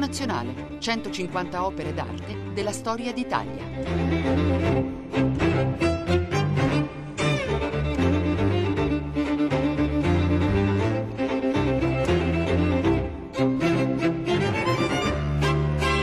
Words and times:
Nazionale, 0.00 0.78
150 0.78 1.62
opere 1.62 1.92
d'arte 1.92 2.52
della 2.54 2.72
storia 2.72 3.12
d'Italia. 3.12 3.62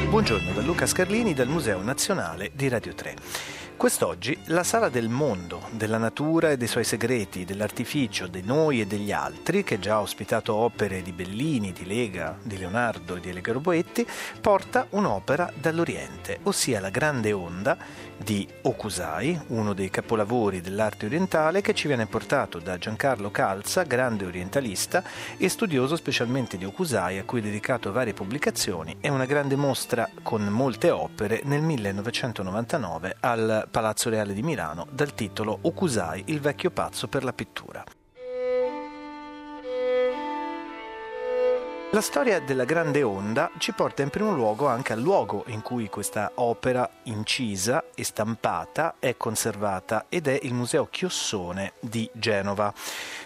Buongiorno 0.09 0.51
da 0.53 0.61
Luca 0.61 0.85
Scarlini 0.85 1.33
dal 1.33 1.47
Museo 1.47 1.81
Nazionale 1.81 2.51
di 2.53 2.67
Radio 2.67 2.93
3. 2.93 3.15
Quest'oggi 3.77 4.35
la 4.45 4.63
sala 4.63 4.89
del 4.89 5.07
mondo, 5.07 5.67
della 5.69 5.99
natura 5.99 6.49
e 6.49 6.57
dei 6.57 6.67
suoi 6.67 6.83
segreti, 6.83 7.45
dell'artificio, 7.45 8.25
di 8.25 8.41
noi 8.41 8.81
e 8.81 8.87
degli 8.87 9.11
altri, 9.11 9.63
che 9.63 9.77
già 9.77 9.93
ha 9.93 10.01
ospitato 10.01 10.55
opere 10.55 11.03
di 11.03 11.11
Bellini, 11.11 11.71
di 11.73 11.85
Lega, 11.85 12.35
di 12.41 12.57
Leonardo 12.57 13.15
e 13.15 13.19
di 13.19 13.29
Elegaro 13.29 13.59
Boetti, 13.59 14.03
porta 14.41 14.87
un'opera 14.89 15.53
dall'Oriente, 15.53 16.39
ossia 16.43 16.79
La 16.79 16.89
Grande 16.89 17.31
Onda 17.31 17.77
di 18.17 18.47
Okusai, 18.63 19.39
uno 19.47 19.73
dei 19.73 19.89
capolavori 19.89 20.61
dell'arte 20.61 21.05
orientale 21.05 21.61
che 21.61 21.73
ci 21.73 21.87
viene 21.87 22.05
portato 22.05 22.59
da 22.59 22.77
Giancarlo 22.77 23.31
Calza, 23.31 23.83
grande 23.83 24.25
orientalista 24.25 25.03
e 25.37 25.49
studioso 25.49 25.95
specialmente 25.95 26.57
di 26.57 26.65
Okusai, 26.65 27.17
a 27.17 27.23
cui 27.23 27.39
ha 27.39 27.43
dedicato 27.43 27.91
varie 27.91 28.13
pubblicazioni 28.13 28.97
e 28.99 29.09
una 29.09 29.25
grande 29.25 29.55
mostra 29.55 30.09
con 30.23 30.43
molte 30.45 30.89
opere 30.89 31.41
nel 31.45 31.61
1999 31.61 33.17
al 33.21 33.67
Palazzo 33.69 34.09
Reale 34.09 34.33
di 34.33 34.43
Milano 34.43 34.87
dal 34.91 35.13
titolo 35.13 35.57
Okusai, 35.61 36.23
il 36.27 36.39
vecchio 36.39 36.71
pazzo 36.71 37.07
per 37.07 37.23
la 37.23 37.33
pittura. 37.33 37.83
La 41.97 42.03
storia 42.03 42.39
della 42.39 42.63
grande 42.63 43.01
onda 43.01 43.49
ci 43.57 43.71
porta 43.71 44.03
in 44.03 44.09
primo 44.09 44.31
luogo 44.31 44.67
anche 44.67 44.93
al 44.93 44.99
luogo 44.99 45.43
in 45.47 45.63
cui 45.63 45.89
questa 45.89 46.29
opera 46.35 46.87
incisa 47.05 47.85
e 47.95 48.03
stampata 48.03 48.97
è 48.99 49.17
conservata 49.17 50.05
ed 50.07 50.27
è 50.27 50.37
il 50.43 50.53
Museo 50.53 50.85
Chiossone 50.91 51.73
di 51.79 52.07
Genova. 52.13 52.71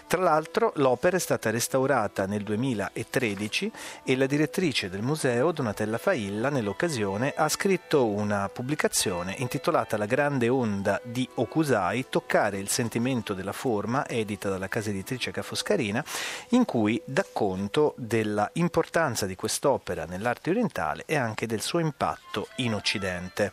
Tra 0.06 0.22
l'altro 0.22 0.72
l'opera 0.76 1.18
è 1.18 1.20
stata 1.20 1.50
restaurata 1.50 2.26
nel 2.26 2.42
2013 2.44 3.72
e 4.04 4.16
la 4.16 4.24
direttrice 4.24 4.88
del 4.88 5.02
museo, 5.02 5.52
Donatella 5.52 5.98
Failla, 5.98 6.48
nell'occasione 6.48 7.34
ha 7.36 7.50
scritto 7.50 8.06
una 8.06 8.48
pubblicazione 8.50 9.34
intitolata 9.38 9.98
La 9.98 10.06
grande 10.06 10.48
onda 10.48 10.98
di 11.04 11.28
Okusai, 11.34 12.06
toccare 12.08 12.58
il 12.58 12.68
sentimento 12.68 13.34
della 13.34 13.52
forma, 13.52 14.08
edita 14.08 14.48
dalla 14.48 14.68
casa 14.68 14.88
editrice 14.88 15.30
Ca' 15.30 15.42
Foscarina, 15.42 16.02
in 16.50 16.64
cui 16.64 17.00
dà 17.04 17.24
conto 17.30 17.92
della 17.96 18.50
importanza 18.62 19.26
di 19.26 19.34
quest'opera 19.34 20.06
nell'arte 20.06 20.50
orientale 20.50 21.02
e 21.06 21.16
anche 21.16 21.46
del 21.46 21.60
suo 21.60 21.80
impatto 21.80 22.48
in 22.56 22.74
Occidente. 22.74 23.52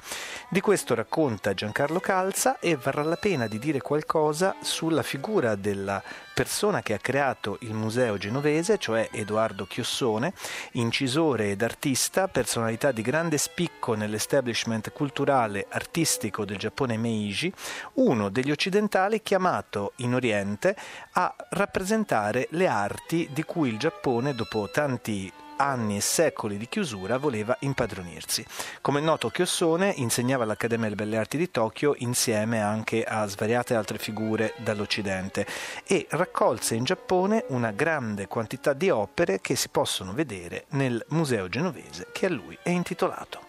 Di 0.50 0.62
questo 0.62 0.96
racconta 0.96 1.54
Giancarlo 1.54 2.00
Calza 2.00 2.60
e 2.60 2.76
varrà 2.76 3.04
la 3.04 3.18
pena 3.18 3.48
di 3.48 3.60
dire 3.60 3.82
qualcosa 3.82 4.56
sulla 4.62 5.04
figura 5.04 5.56
della 5.56 6.02
persona 6.40 6.82
che 6.82 6.94
ha 6.94 7.00
creato 7.00 7.58
il 7.64 7.74
museo 7.74 8.18
genovese, 8.18 8.78
cioè 8.78 9.10
Edoardo 9.12 9.66
Chiossone, 9.66 10.32
incisore 10.74 11.52
ed 11.52 11.62
artista, 11.62 12.30
personalità 12.30 12.94
di 12.94 13.02
grande 13.02 13.38
spicco 13.38 13.94
nell'establishment 13.94 14.94
culturale 14.94 15.66
artistico 15.68 16.46
del 16.46 16.56
Giappone 16.56 16.96
Meiji, 16.96 17.52
uno 17.96 18.30
degli 18.30 18.52
occidentali 18.52 19.22
chiamato 19.22 19.92
in 19.98 20.14
Oriente 20.14 20.78
a 21.12 21.36
rappresentare 21.50 22.48
le 22.52 22.68
arti 22.68 23.28
di 23.34 23.44
cui 23.44 23.68
il 23.68 23.78
Giappone, 23.78 24.34
dopo 24.34 24.70
tanti 24.72 25.30
anni 25.60 25.98
e 25.98 26.02
secoli 26.02 26.58
di 26.58 26.68
chiusura 26.68 27.18
voleva 27.18 27.56
impadronirsi. 27.60 28.46
Come 28.82 29.02
noto 29.02 29.30
Chiossone 29.30 29.94
insegnava 29.98 30.44
all'Accademia 30.44 30.86
delle 30.86 30.96
Belle 30.96 31.18
Arti 31.18 31.38
di 31.38 31.52
Tokyo 31.52 31.94
insieme 31.98 32.62
anche 32.62 33.04
a 33.04 33.26
svariate 33.28 33.76
altre 33.76 33.98
figure 33.98 34.54
dall'Occidente 34.58 35.46
e 35.86 36.08
raccolse 36.10 36.76
in 36.76 36.86
Giappone 36.86 37.46
una 37.50 37.72
grande 37.72 38.28
quantità 38.28 38.74
di 38.74 38.90
opere 38.90 39.42
che 39.42 39.56
si 39.56 39.70
possono 39.70 40.14
vedere 40.14 40.66
nel 40.70 41.04
museo 41.10 41.50
genovese 41.50 42.08
che 42.12 42.26
a 42.26 42.30
lui 42.30 42.58
è 42.64 42.70
intitolato. 42.70 43.48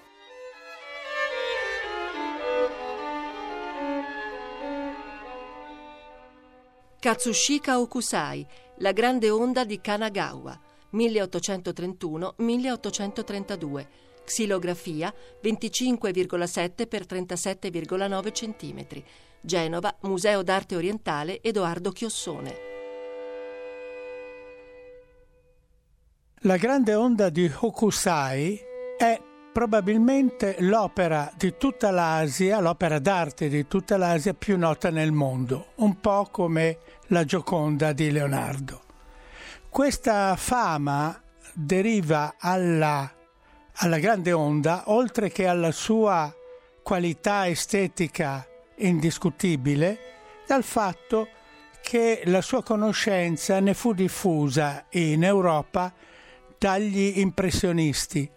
Katsushika 6.99 7.79
Okusai, 7.81 8.47
la 8.79 8.93
grande 8.93 9.31
onda 9.31 9.65
di 9.65 9.81
Kanagawa 9.81 10.69
1831-1832, 10.93 13.87
xilografia 14.25 15.13
25,7 15.43 16.89
x 16.89 17.07
37,9 17.07 18.33
cm, 18.33 19.03
Genova, 19.41 19.97
Museo 20.03 20.43
d'arte 20.43 20.77
orientale 20.77 21.43
Edoardo 21.43 21.91
Chiossone. 21.91 22.69
La 26.45 26.57
grande 26.57 26.95
onda 26.95 27.29
di 27.29 27.53
Hokusai 27.55 28.59
è 28.97 29.21
probabilmente 29.53 30.57
l'opera 30.61 31.31
di 31.37 31.55
tutta 31.59 31.91
l'Asia, 31.91 32.61
l'opera 32.61 32.99
d'arte 32.99 33.49
di 33.49 33.67
tutta 33.67 33.97
l'Asia 33.97 34.33
più 34.33 34.57
nota 34.57 34.91
nel 34.91 35.13
mondo, 35.13 35.73
un 35.77 36.01
po' 36.01 36.29
come 36.31 36.79
la 37.09 37.25
Gioconda 37.25 37.93
di 37.93 38.11
Leonardo. 38.11 38.90
Questa 39.71 40.35
fama 40.35 41.23
deriva 41.55 42.35
alla, 42.39 43.09
alla 43.77 43.99
grande 44.01 44.33
onda, 44.33 44.83
oltre 44.87 45.31
che 45.31 45.47
alla 45.47 45.71
sua 45.71 46.35
qualità 46.83 47.49
estetica 47.49 48.47
indiscutibile, 48.79 49.99
dal 50.45 50.65
fatto 50.65 51.29
che 51.81 52.23
la 52.25 52.43
sua 52.43 52.65
conoscenza 52.65 53.61
ne 53.61 53.73
fu 53.73 53.95
diffusa 53.95 54.87
in 54.91 55.23
Europa 55.23 55.95
dagli 56.59 57.21
impressionisti, 57.21 58.29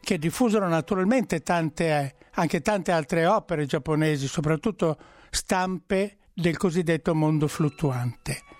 che 0.00 0.18
diffusero 0.18 0.68
naturalmente 0.68 1.42
tante, 1.42 2.14
anche 2.30 2.62
tante 2.62 2.92
altre 2.92 3.26
opere 3.26 3.66
giapponesi, 3.66 4.28
soprattutto 4.28 4.96
stampe 5.30 6.16
del 6.32 6.56
cosiddetto 6.56 7.12
mondo 7.12 7.48
fluttuante. 7.48 8.55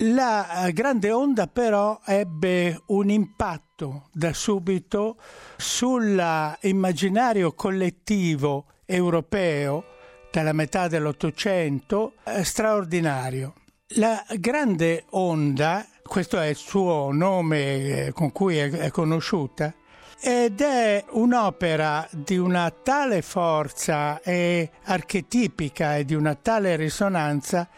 La 0.00 0.66
eh, 0.66 0.72
grande 0.74 1.10
onda 1.10 1.46
però 1.46 2.00
ebbe 2.04 2.82
un 2.88 3.08
impatto 3.08 4.08
da 4.12 4.34
subito 4.34 5.16
sull'immaginario 5.56 7.54
collettivo 7.54 8.66
europeo 8.84 9.84
della 10.30 10.52
metà 10.52 10.86
dell'Ottocento 10.88 12.12
eh, 12.24 12.44
straordinario. 12.44 13.54
La 13.94 14.22
grande 14.38 15.04
onda, 15.12 15.86
questo 16.02 16.38
è 16.38 16.48
il 16.48 16.56
suo 16.56 17.10
nome 17.10 18.06
eh, 18.06 18.12
con 18.12 18.32
cui 18.32 18.58
è 18.58 18.90
conosciuta, 18.90 19.72
ed 20.20 20.60
è 20.60 21.04
un'opera 21.10 22.06
di 22.10 22.36
una 22.36 22.70
tale 22.70 23.22
forza 23.22 24.20
e 24.20 24.70
archetipica 24.84 25.96
e 25.96 26.04
di 26.04 26.14
una 26.14 26.34
tale 26.34 26.76
risonanza 26.76 27.68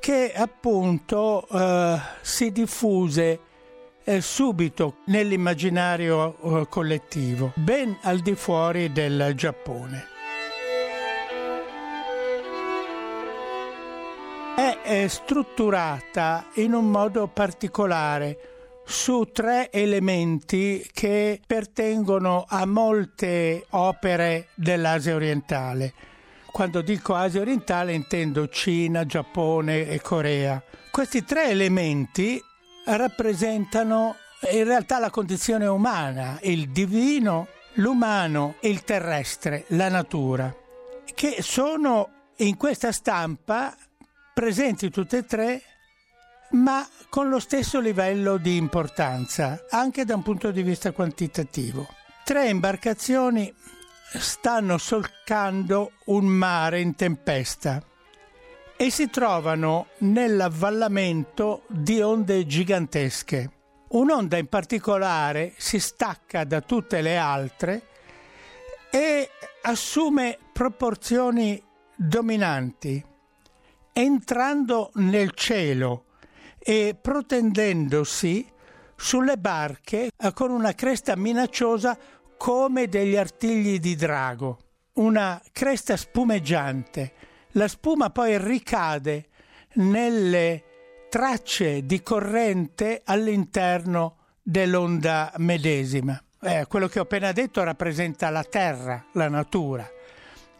che 0.00 0.32
appunto 0.34 1.46
eh, 1.46 2.00
si 2.22 2.50
diffuse 2.50 3.38
eh, 4.02 4.20
subito 4.22 4.96
nell'immaginario 5.06 6.36
eh, 6.62 6.66
collettivo, 6.68 7.52
ben 7.54 7.96
al 8.02 8.20
di 8.20 8.34
fuori 8.34 8.90
del 8.90 9.34
Giappone. 9.36 10.06
È, 14.56 14.78
è 14.82 15.06
strutturata 15.06 16.46
in 16.54 16.72
un 16.72 16.90
modo 16.90 17.28
particolare 17.28 18.82
su 18.86 19.28
tre 19.32 19.70
elementi 19.70 20.84
che 20.92 21.40
pertengono 21.46 22.44
a 22.48 22.64
molte 22.64 23.66
opere 23.70 24.48
dell'Asia 24.54 25.14
orientale 25.14 25.92
quando 26.50 26.80
dico 26.82 27.14
Asia 27.14 27.40
orientale 27.40 27.92
intendo 27.92 28.48
Cina, 28.48 29.06
Giappone 29.06 29.88
e 29.88 30.00
Corea. 30.00 30.62
Questi 30.90 31.24
tre 31.24 31.48
elementi 31.48 32.42
rappresentano 32.84 34.16
in 34.50 34.64
realtà 34.64 34.98
la 34.98 35.10
condizione 35.10 35.66
umana, 35.66 36.38
il 36.42 36.70
divino, 36.70 37.48
l'umano 37.74 38.56
e 38.60 38.68
il 38.68 38.84
terrestre, 38.84 39.64
la 39.68 39.88
natura, 39.88 40.54
che 41.14 41.38
sono 41.40 42.10
in 42.36 42.56
questa 42.56 42.90
stampa 42.90 43.76
presenti 44.32 44.90
tutte 44.90 45.18
e 45.18 45.24
tre, 45.24 45.62
ma 46.52 46.86
con 47.08 47.28
lo 47.28 47.38
stesso 47.38 47.80
livello 47.80 48.38
di 48.38 48.56
importanza, 48.56 49.66
anche 49.68 50.04
da 50.04 50.14
un 50.14 50.22
punto 50.22 50.50
di 50.50 50.62
vista 50.62 50.92
quantitativo. 50.92 51.86
Tre 52.24 52.48
imbarcazioni 52.48 53.52
stanno 54.18 54.78
solcando 54.78 55.92
un 56.06 56.26
mare 56.26 56.80
in 56.80 56.94
tempesta 56.94 57.82
e 58.76 58.90
si 58.90 59.10
trovano 59.10 59.88
nell'avvallamento 59.98 61.62
di 61.68 62.00
onde 62.00 62.46
gigantesche. 62.46 63.52
un'onda 63.88 64.36
in 64.36 64.46
particolare 64.46 65.52
si 65.56 65.80
stacca 65.80 66.44
da 66.44 66.60
tutte 66.60 67.00
le 67.00 67.16
altre 67.16 67.88
e 68.90 69.28
assume 69.62 70.38
proporzioni 70.52 71.62
dominanti, 71.94 73.04
entrando 73.92 74.90
nel 74.94 75.32
cielo 75.34 76.04
e 76.58 76.96
protendendosi 77.00 78.48
sulle 78.96 79.36
barche 79.38 80.10
con 80.34 80.50
una 80.50 80.74
cresta 80.74 81.16
minacciosa 81.16 81.98
come 82.40 82.88
degli 82.88 83.18
artigli 83.18 83.78
di 83.78 83.94
drago, 83.96 84.58
una 84.94 85.38
cresta 85.52 85.94
spumeggiante. 85.94 87.12
La 87.50 87.68
spuma 87.68 88.08
poi 88.08 88.38
ricade 88.38 89.26
nelle 89.74 90.64
tracce 91.10 91.84
di 91.84 92.02
corrente 92.02 93.02
all'interno 93.04 94.16
dell'onda 94.42 95.34
medesima. 95.36 96.18
Eh, 96.40 96.64
quello 96.66 96.88
che 96.88 96.98
ho 96.98 97.02
appena 97.02 97.30
detto 97.32 97.62
rappresenta 97.62 98.30
la 98.30 98.44
terra, 98.44 99.04
la 99.12 99.28
natura. 99.28 99.86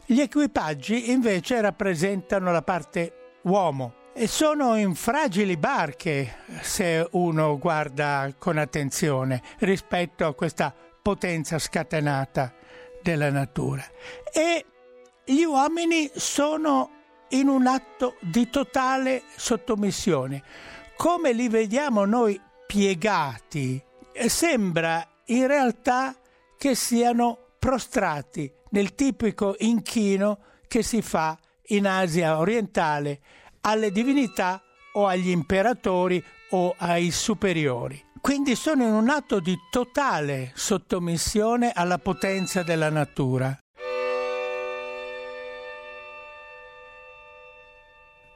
Gli 0.04 0.20
equipaggi 0.20 1.10
invece 1.10 1.62
rappresentano 1.62 2.52
la 2.52 2.62
parte 2.62 3.38
uomo 3.44 3.94
e 4.12 4.26
sono 4.26 4.76
in 4.76 4.94
fragili 4.94 5.56
barche 5.56 6.40
se 6.60 7.08
uno 7.12 7.58
guarda 7.58 8.34
con 8.36 8.58
attenzione 8.58 9.40
rispetto 9.60 10.26
a 10.26 10.34
questa 10.34 10.74
potenza 11.02 11.58
scatenata 11.58 12.54
della 13.02 13.30
natura. 13.30 13.84
E 14.32 14.64
gli 15.24 15.42
uomini 15.42 16.10
sono 16.14 16.90
in 17.30 17.48
un 17.48 17.66
atto 17.66 18.16
di 18.20 18.50
totale 18.50 19.22
sottomissione. 19.36 20.42
Come 20.96 21.32
li 21.32 21.48
vediamo 21.48 22.04
noi 22.04 22.40
piegati, 22.66 23.82
sembra 24.26 25.06
in 25.26 25.46
realtà 25.46 26.14
che 26.58 26.74
siano 26.74 27.38
prostrati 27.58 28.52
nel 28.70 28.94
tipico 28.94 29.54
inchino 29.58 30.38
che 30.66 30.82
si 30.82 31.02
fa 31.02 31.38
in 31.68 31.86
Asia 31.86 32.38
orientale 32.38 33.20
alle 33.62 33.90
divinità 33.90 34.62
o 34.92 35.06
agli 35.06 35.30
imperatori 35.30 36.22
o 36.50 36.74
ai 36.78 37.10
superiori. 37.10 38.09
Quindi 38.20 38.54
sono 38.54 38.84
in 38.84 38.92
un 38.92 39.08
atto 39.08 39.40
di 39.40 39.56
totale 39.70 40.52
sottomissione 40.54 41.72
alla 41.72 41.98
potenza 41.98 42.62
della 42.62 42.90
natura. 42.90 43.58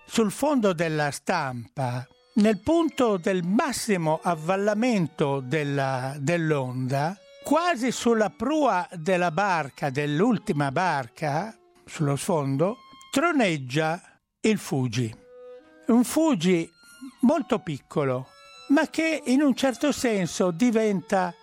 Sul 0.07 0.31
fondo 0.31 0.73
della 0.73 1.11
stampa, 1.11 2.07
nel 2.35 2.61
punto 2.61 3.19
del 3.19 3.43
massimo 3.45 4.21
avvallamento 4.23 5.41
della, 5.41 6.15
dell'onda, 6.19 7.17
quasi 7.45 7.93
sulla 7.93 8.31
prua 8.31 8.89
della 8.93 9.31
barca, 9.31 9.91
dell'ultima 9.91 10.73
barca, 10.73 11.55
sullo 11.85 12.17
sfondo, 12.17 12.79
troneggia 13.11 14.01
il 14.41 14.59
Fuji. 14.59 15.15
Un 15.89 16.05
Fuji 16.05 16.69
molto 17.21 17.59
piccolo, 17.59 18.29
ma 18.69 18.89
che 18.89 19.23
in 19.27 19.43
un 19.43 19.55
certo 19.55 19.93
senso 19.93 20.51
diventa 20.51 21.35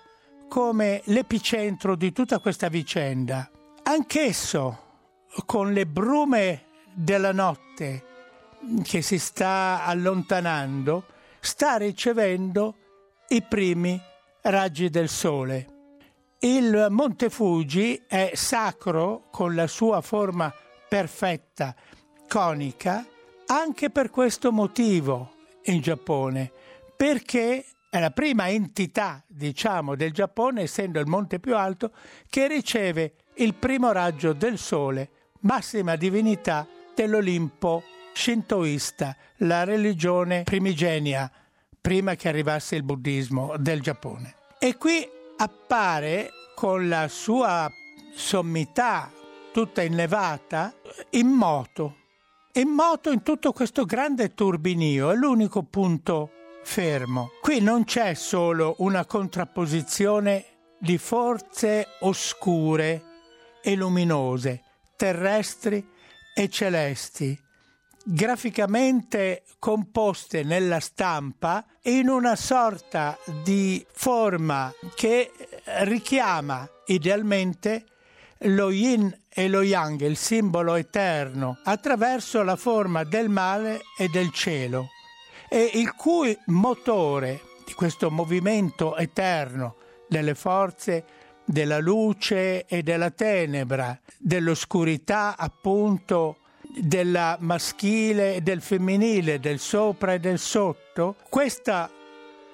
come 0.48 1.02
l'epicentro 1.06 1.96
di 1.96 2.12
tutta 2.12 2.40
questa 2.40 2.68
vicenda. 2.68 3.50
Anch'esso, 3.84 4.80
con 5.46 5.72
le 5.72 5.86
brume 5.86 6.66
della 6.94 7.32
notte 7.32 8.06
che 8.84 9.02
si 9.02 9.18
sta 9.18 9.84
allontanando, 9.86 11.06
sta 11.40 11.78
ricevendo 11.78 12.76
i 13.30 13.42
primi 13.42 14.00
raggi 14.42 14.90
del 14.90 15.10
sole. 15.10 15.68
Il 16.40 16.88
Monte 16.90 17.30
Fuji 17.30 18.04
è 18.08 18.32
sacro 18.34 19.28
con 19.32 19.56
la 19.56 19.68
sua 19.68 20.02
forma 20.02 20.54
perfetta, 20.90 21.76
conica, 22.28 23.06
anche 23.48 23.90
per 23.90 24.10
questo 24.10 24.52
motivo 24.52 25.34
in 25.66 25.82
Giappone, 25.82 26.52
perché 27.02 27.66
è 27.90 28.00
la 28.00 28.12
prima 28.12 28.48
entità, 28.50 29.24
diciamo, 29.28 29.96
del 29.96 30.12
Giappone, 30.12 30.62
essendo 30.62 31.00
il 31.00 31.08
monte 31.08 31.40
più 31.40 31.58
alto, 31.58 31.94
che 32.30 32.48
riceve 32.48 33.16
il 33.38 33.56
primo 33.56 33.92
raggio 33.92 34.34
del 34.34 34.60
sole, 34.60 35.10
massima 35.40 35.96
divinità 35.96 36.68
dell'Olimpo 36.94 37.82
shintoista, 38.14 39.18
la 39.38 39.64
religione 39.64 40.44
primigenia, 40.44 41.32
prima 41.82 42.14
che 42.14 42.28
arrivasse 42.28 42.76
il 42.76 42.84
buddismo 42.84 43.56
del 43.58 43.82
Giappone. 43.82 44.36
E 44.60 44.78
qui 44.78 45.04
appare 45.38 46.30
con 46.54 46.88
la 46.88 47.08
sua 47.08 47.68
sommità 48.14 49.12
tutta 49.52 49.82
innevata 49.82 50.72
in 51.10 51.30
moto, 51.30 51.96
in 52.54 52.70
moto 52.70 53.10
in 53.10 53.24
tutto 53.24 53.54
questo 53.54 53.86
grande 53.86 54.36
turbinio, 54.36 55.10
è 55.10 55.16
l'unico 55.16 55.64
punto 55.64 56.34
fermo. 56.64 57.32
Qui 57.42 57.60
non 57.62 57.84
c'è 57.84 58.14
solo 58.14 58.76
una 58.80 59.06
contrapposizione 59.06 60.46
di 60.80 60.98
forze 60.98 61.88
oscure 62.00 63.04
e 63.62 63.76
luminose, 63.76 64.64
terrestri 64.96 65.88
e 66.34 66.50
celesti, 66.50 67.40
graficamente 68.04 69.44
composte 69.60 70.44
nella 70.44 70.80
stampa 70.80 71.66
in 71.84 72.10
una 72.10 72.36
sorta 72.36 73.18
di 73.44 73.86
forma 73.92 74.74
che 74.96 75.32
richiama 75.84 76.68
idealmente 76.88 77.86
lo 78.46 78.72
yin 78.72 79.16
e 79.30 79.48
lo 79.48 79.62
yang, 79.62 80.02
il 80.02 80.18
simbolo 80.18 80.76
eterno, 80.76 81.60
attraverso 81.64 82.42
la 82.42 82.56
forma 82.56 83.04
del 83.04 83.30
male 83.30 83.82
e 83.98 84.08
del 84.08 84.32
cielo, 84.32 84.90
e 85.54 85.72
il 85.74 85.94
cui 85.96 86.38
motore 86.46 87.42
di 87.66 87.74
questo 87.74 88.10
movimento 88.10 88.96
eterno 88.96 89.76
delle 90.08 90.34
forze 90.34 91.04
della 91.44 91.78
luce 91.78 92.66
e 92.66 92.82
della 92.84 93.12
tenebra, 93.12 94.00
dell'oscurità 94.18 95.36
appunto 95.38 96.38
della 96.62 97.36
maschile 97.42 98.36
e 98.36 98.42
del 98.42 98.62
femminile, 98.62 99.42
del 99.42 99.60
sopra 99.60 100.14
e 100.14 100.20
del 100.20 100.40
sotto, 100.40 101.18
questa 101.28 101.92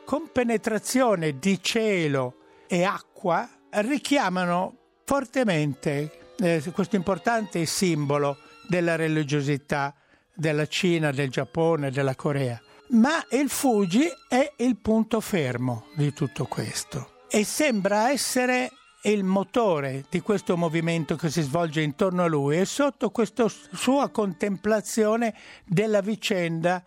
compenetrazione 0.04 1.38
di 1.38 1.62
cielo 1.62 2.34
e 2.66 2.84
acqua 2.84 3.48
richiamano 3.70 4.75
fortemente 5.04 6.32
eh, 6.39 6.63
questo 6.74 6.96
importante 6.96 7.63
simbolo 7.68 8.38
della 8.68 8.96
religiosità 8.96 9.94
della 10.34 10.66
Cina, 10.66 11.12
del 11.12 11.30
Giappone, 11.30 11.92
della 11.92 12.16
Corea. 12.16 12.60
Ma 12.89 13.25
il 13.32 13.50
Fuji 13.50 14.08
è 14.29 14.53
il 14.58 14.77
punto 14.77 15.20
fermo 15.20 15.88
di 15.96 16.13
tutto 16.13 16.46
questo 16.46 17.25
e 17.29 17.44
sembra 17.44 18.12
essere 18.12 18.72
il 19.03 19.24
motore 19.24 20.06
di 20.10 20.22
questo 20.22 20.56
movimento 20.56 21.15
che 21.15 21.29
si 21.29 21.41
svolge 21.41 21.82
intorno 21.82 22.24
a 22.24 22.27
lui 22.27 22.60
e 22.60 22.65
sotto 22.65 23.10
questa 23.10 23.48
sua 23.48 24.10
contemplazione 24.10 25.36
della 25.65 26.01
vicenda 26.01 26.84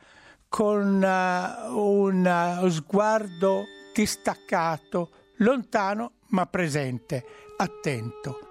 con 0.48 1.02
uh, 1.02 1.78
un 1.78 2.58
uh, 2.62 2.68
sguardo 2.68 3.64
distaccato, 3.94 5.10
lontano 5.36 6.12
ma 6.28 6.46
presente, 6.46 7.24
attento. 7.56 8.49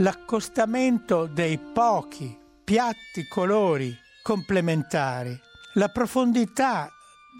L'accostamento 0.00 1.26
dei 1.26 1.58
pochi 1.58 2.38
piatti 2.62 3.26
colori 3.26 3.92
complementari 4.22 5.36
la 5.74 5.88
profondità 5.88 6.88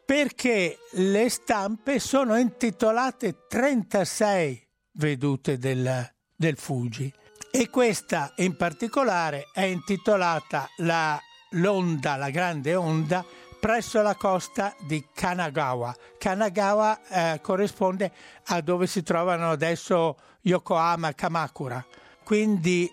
perché 0.06 0.78
le 0.94 1.30
stampe 1.30 2.00
sono 2.00 2.38
intitolate 2.38 3.48
36 3.48 4.68
vedute 4.94 5.58
del, 5.58 6.10
del 6.36 6.58
Fuji 6.58 7.14
e 7.52 7.70
questa 7.70 8.34
in 8.38 8.56
particolare 8.56 9.48
è 9.54 9.64
intitolata 9.64 10.70
la, 10.78 11.20
l'onda, 11.52 12.16
la 12.16 12.30
grande 12.30 12.76
onda 12.76 13.26
presso 13.60 14.02
la 14.02 14.16
costa 14.16 14.74
di 14.80 15.06
Kanagawa. 15.14 15.96
Kanagawa 16.18 17.00
eh, 17.08 17.40
corrisponde 17.42 18.12
a 18.46 18.62
dove 18.62 18.88
si 18.88 19.04
trovano 19.04 19.52
adesso 19.52 20.16
Yokohama 20.42 21.10
e 21.10 21.16
Kamakura, 21.16 21.86
quindi 22.24 22.92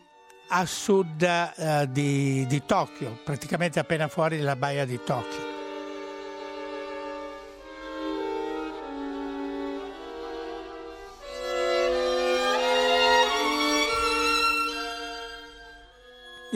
a 0.49 0.65
sud 0.67 1.23
eh, 1.23 1.87
di, 1.91 2.47
di 2.47 2.65
Tokyo, 2.65 3.19
praticamente 3.25 3.79
appena 3.79 4.09
fuori 4.09 4.39
dalla 4.39 4.57
baia 4.57 4.85
di 4.85 5.01
Tokyo. 5.05 5.56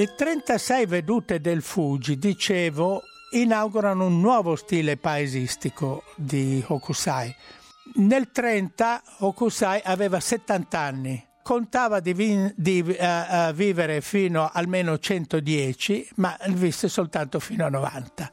Le 0.00 0.14
36 0.14 0.86
vedute 0.86 1.42
del 1.42 1.60
Fuji, 1.60 2.16
dicevo, 2.16 3.02
inaugurano 3.32 4.06
un 4.06 4.18
nuovo 4.18 4.56
stile 4.56 4.96
paesistico 4.96 6.04
di 6.16 6.64
Hokusai. 6.66 7.36
Nel 7.96 8.30
30 8.32 9.02
Hokusai 9.18 9.82
aveva 9.84 10.18
70 10.18 10.78
anni 10.78 11.22
contava 11.42 12.00
di, 12.00 12.14
vi- 12.14 12.50
di 12.56 12.80
uh, 12.80 13.52
vivere 13.52 14.00
fino 14.00 14.48
almeno 14.50 14.98
110, 14.98 16.08
ma 16.14 16.34
visse 16.46 16.88
soltanto 16.88 17.38
fino 17.38 17.66
a 17.66 17.68
90. 17.68 18.30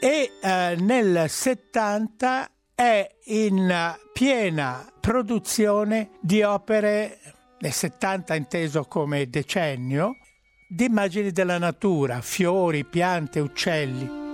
E 0.00 0.30
uh, 0.40 0.84
nel 0.84 1.28
70 1.28 2.48
è 2.76 3.10
in 3.24 3.96
piena 4.12 4.88
produzione 5.00 6.10
di 6.20 6.44
opere, 6.44 7.18
nel 7.58 7.72
70 7.72 8.36
inteso 8.36 8.84
come 8.84 9.28
decennio, 9.28 10.14
di 10.70 10.84
immagini 10.84 11.32
della 11.32 11.56
natura, 11.56 12.20
fiori, 12.20 12.84
piante, 12.84 13.40
uccelli. 13.40 14.26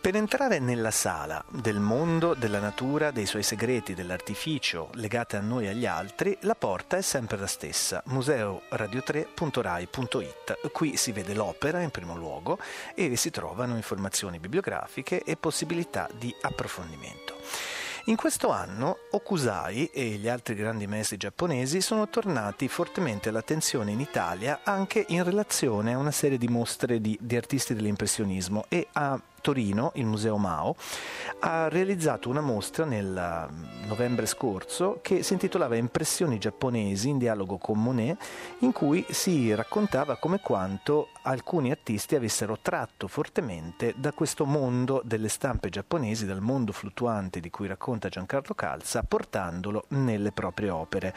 Per 0.00 0.16
entrare 0.16 0.58
nella 0.58 0.90
sala 0.92 1.44
del 1.50 1.80
mondo, 1.80 2.32
della 2.32 2.60
natura, 2.60 3.10
dei 3.10 3.26
suoi 3.26 3.42
segreti, 3.42 3.92
dell'artificio 3.92 4.88
legate 4.94 5.36
a 5.36 5.40
noi 5.40 5.66
e 5.66 5.70
agli 5.70 5.84
altri, 5.84 6.38
la 6.42 6.54
porta 6.54 6.96
è 6.96 7.02
sempre 7.02 7.36
la 7.36 7.48
stessa, 7.48 8.02
museoradio3.rai.it. 8.06 10.70
Qui 10.70 10.96
si 10.96 11.12
vede 11.12 11.34
l'opera 11.34 11.82
in 11.82 11.90
primo 11.90 12.16
luogo 12.16 12.58
e 12.94 13.16
si 13.16 13.30
trovano 13.30 13.76
informazioni 13.76 14.38
bibliografiche 14.38 15.22
e 15.24 15.36
possibilità 15.36 16.08
di 16.16 16.34
approfondimento. 16.40 17.34
In 18.08 18.14
questo 18.14 18.50
anno 18.50 18.98
Okusai 19.10 19.86
e 19.86 20.10
gli 20.10 20.28
altri 20.28 20.54
grandi 20.54 20.86
maestri 20.86 21.16
giapponesi 21.16 21.80
sono 21.80 22.08
tornati 22.08 22.68
fortemente 22.68 23.30
all'attenzione 23.30 23.90
in 23.90 23.98
Italia 23.98 24.60
anche 24.62 25.06
in 25.08 25.24
relazione 25.24 25.92
a 25.92 25.98
una 25.98 26.12
serie 26.12 26.38
di 26.38 26.46
mostre 26.46 27.00
di, 27.00 27.18
di 27.20 27.34
artisti 27.34 27.74
dell'impressionismo 27.74 28.66
e 28.68 28.86
a 28.92 29.20
Torino, 29.46 29.92
il 29.94 30.06
Museo 30.06 30.38
Mao, 30.38 30.74
ha 31.38 31.68
realizzato 31.68 32.28
una 32.28 32.40
mostra 32.40 32.84
nel 32.84 33.48
mm, 33.48 33.86
novembre 33.86 34.26
scorso 34.26 34.98
che 35.02 35.22
si 35.22 35.34
intitolava 35.34 35.76
Impressioni 35.76 36.38
giapponesi 36.38 37.10
in 37.10 37.18
dialogo 37.18 37.56
con 37.56 37.80
Monet, 37.80 38.18
in 38.60 38.72
cui 38.72 39.06
si 39.08 39.54
raccontava 39.54 40.16
come 40.16 40.40
quanto 40.40 41.10
alcuni 41.22 41.70
artisti 41.70 42.16
avessero 42.16 42.58
tratto 42.60 43.06
fortemente 43.06 43.94
da 43.96 44.10
questo 44.10 44.46
mondo 44.46 45.00
delle 45.04 45.28
stampe 45.28 45.68
giapponesi, 45.68 46.26
dal 46.26 46.40
mondo 46.40 46.72
fluttuante 46.72 47.38
di 47.38 47.48
cui 47.48 47.68
racconta 47.68 48.08
Giancarlo 48.08 48.52
Calza, 48.52 49.04
portandolo 49.04 49.84
nelle 49.90 50.32
proprie 50.32 50.70
opere. 50.70 51.14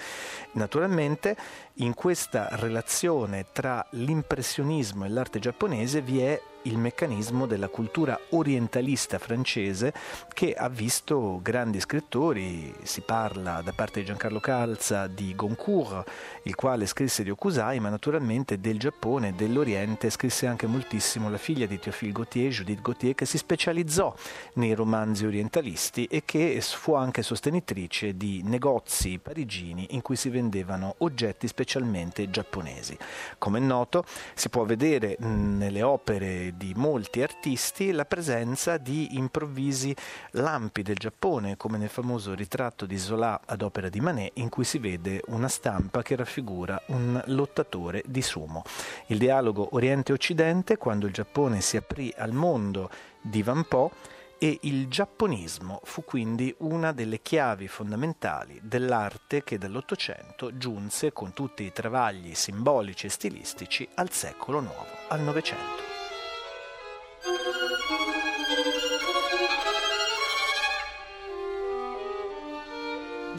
Naturalmente 0.52 1.36
in 1.76 1.96
questa 1.96 2.50
relazione 2.52 3.48
tra 3.52 3.84
l'impressionismo 3.92 5.06
e 5.06 5.10
l'arte 5.10 5.40
giapponese 5.40 6.02
vi 6.02 6.22
è 6.22 6.40
il 6.64 6.78
meccanismo 6.78 7.46
della 7.46 7.68
cultura 7.68 8.20
orientalista 8.30 9.20
francese 9.20 9.94
che 10.34 10.54
ha 10.54 10.70
visto 10.70 11.40
grandi 11.42 11.80
scrittori, 11.80 12.74
si 12.84 13.02
parla 13.02 13.62
da 13.62 13.72
parte 13.72 14.00
di 14.00 14.06
Giancarlo 14.06 14.40
Calza 14.40 15.08
di 15.08 15.36
Goncourt, 15.36 16.10
il 16.44 16.56
quale 16.56 16.86
scrisse 16.86 17.24
di 17.24 17.30
Okusai, 17.30 17.80
ma 17.80 17.90
naturalmente 17.90 18.60
del 18.60 18.80
Giappone, 18.80 19.36
dell'Oriente, 19.36 20.10
scrisse 20.10 20.48
anche 20.48 20.68
moltissimo 20.68 21.30
la 21.30 21.38
figlia 21.38 21.66
di 21.66 21.80
Théophile 21.80 22.12
Gautier, 22.12 22.52
Judith 22.52 22.82
Gautier, 22.82 23.16
che 23.16 23.26
si 23.26 23.38
specializzò 23.38 24.14
nei 24.54 24.74
romanzi 24.74 25.26
orientalisti 25.26 26.06
e 26.06 26.24
che 26.26 26.60
fu 26.62 26.94
anche 26.94 27.22
sostenitrice 27.22 28.16
di 28.18 28.42
negozi 28.44 29.20
parigini 29.20 29.88
in 29.92 30.02
cui 30.02 30.16
si 30.16 30.30
vendevano 30.30 30.96
oggetti 31.00 31.48
specialmente 31.48 32.30
giapponesi. 32.30 32.98
Come 33.38 33.60
è 33.60 33.62
noto, 33.62 34.04
si 34.34 34.50
può 34.50 34.66
vedere 34.66 35.18
nelle 35.20 35.82
opere 35.82 36.49
di 36.58 36.74
molti 36.76 37.22
artisti 37.22 37.92
la 37.92 38.06
presenza 38.06 38.78
di 38.78 39.18
improvvisi 39.18 39.96
lampi 40.32 40.82
del 40.82 40.96
Giappone, 40.96 41.58
come 41.58 41.78
nel 41.78 41.90
famoso 41.90 42.34
ritratto 42.34 42.86
di 42.86 42.98
Zola 42.98 43.42
ad 43.46 43.62
opera 43.62 43.90
di 43.90 44.00
Manet, 44.00 44.32
in 44.36 44.50
cui 44.50 44.64
si 44.64 44.78
vede 44.78 45.22
una 45.28 45.48
stampa 45.48 46.02
che 46.02 46.16
raffigura 46.16 46.82
un 46.88 47.22
lottatore 47.28 48.04
di 48.06 48.22
sumo. 48.22 48.64
Il 49.08 49.18
dialogo 49.18 49.70
Oriente-Occidente, 49.72 50.78
quando 50.78 51.06
il 51.06 51.14
Giappone 51.14 51.62
si 51.62 51.78
aprì 51.78 52.14
al 52.18 52.32
mondo 52.32 52.90
di 53.22 53.44
Van 53.44 53.66
Po, 53.68 53.92
e 54.40 54.58
il 54.62 54.88
giapponismo 54.88 55.82
fu 55.84 56.04
quindi 56.06 56.56
una 56.60 56.94
delle 56.94 57.22
chiavi 57.22 57.68
fondamentali 57.68 58.60
dell'arte 58.64 59.44
che 59.44 59.58
dall'Ottocento 59.58 60.58
giunse 60.58 61.12
con 61.12 61.34
tutti 61.34 61.64
i 61.64 61.74
travagli 61.74 62.34
simbolici 62.34 63.06
e 63.06 63.10
stilistici 63.10 63.88
al 63.96 64.12
secolo 64.12 64.62
nuovo, 64.62 64.88
al 65.10 65.20
Novecento. 65.20 65.99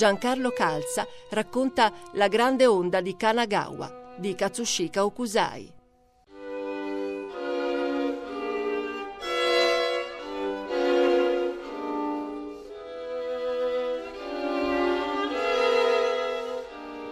Giancarlo 0.00 0.50
Calza 0.52 1.07
racconta 1.28 1.92
La 2.12 2.28
grande 2.28 2.64
onda 2.64 3.02
di 3.02 3.16
Kanagawa 3.16 4.14
di 4.16 4.35
Katsushika 4.35 5.04
Okusai. 5.04 5.75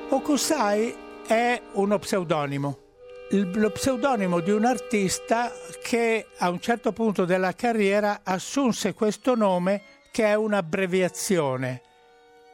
Okusai 0.09 0.97
è 1.27 1.61
uno 1.73 1.99
pseudonimo, 1.99 2.79
lo 3.33 3.71
pseudonimo 3.71 4.41
di 4.41 4.51
un 4.51 4.65
artista 4.65 5.53
che 5.83 6.29
a 6.39 6.49
un 6.49 6.59
certo 6.59 6.93
punto 6.95 7.27
della 7.27 7.53
carriera 7.53 8.21
assunse 8.23 8.95
questo 8.95 9.35
nome 9.35 9.83
che 10.11 10.25
è 10.25 10.33
un'abbreviazione 10.33 11.83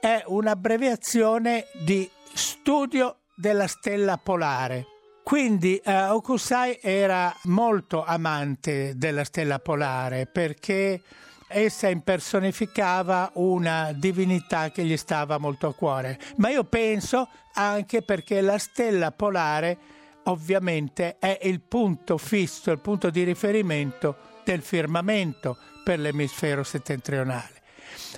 è 0.04 0.23
un'abbreviazione 0.26 1.68
di 1.73 2.06
studio 2.34 3.20
della 3.34 3.66
stella 3.66 4.18
polare. 4.18 4.84
Quindi 5.23 5.80
uh, 5.82 6.12
Okusai 6.12 6.78
era 6.82 7.34
molto 7.44 8.04
amante 8.04 8.92
della 8.96 9.25
stella 9.25 9.61
polare 9.61 10.26
perché 10.26 11.00
essa 11.49 11.88
impersonificava 11.88 13.30
una 13.37 13.92
divinità 13.94 14.70
che 14.70 14.84
gli 14.84 14.99
stava 14.99 15.38
molto 15.38 15.68
a 15.68 15.75
cuore, 15.75 16.18
ma 16.37 16.50
io 16.50 16.64
penso 16.64 17.26
anche 17.54 18.02
perché 18.02 18.42
la 18.42 18.58
stella 18.58 19.11
polare 19.11 19.78
ovviamente 20.25 21.16
è 21.18 21.38
il 21.44 21.62
punto 21.62 22.18
fisso, 22.18 22.70
il 22.70 22.80
punto 22.80 23.08
di 23.08 23.23
riferimento 23.23 24.16
del 24.44 24.61
firmamento 24.61 25.56
per 25.82 25.99
l'emisfero 25.99 26.62
settentrionale. 26.62 27.62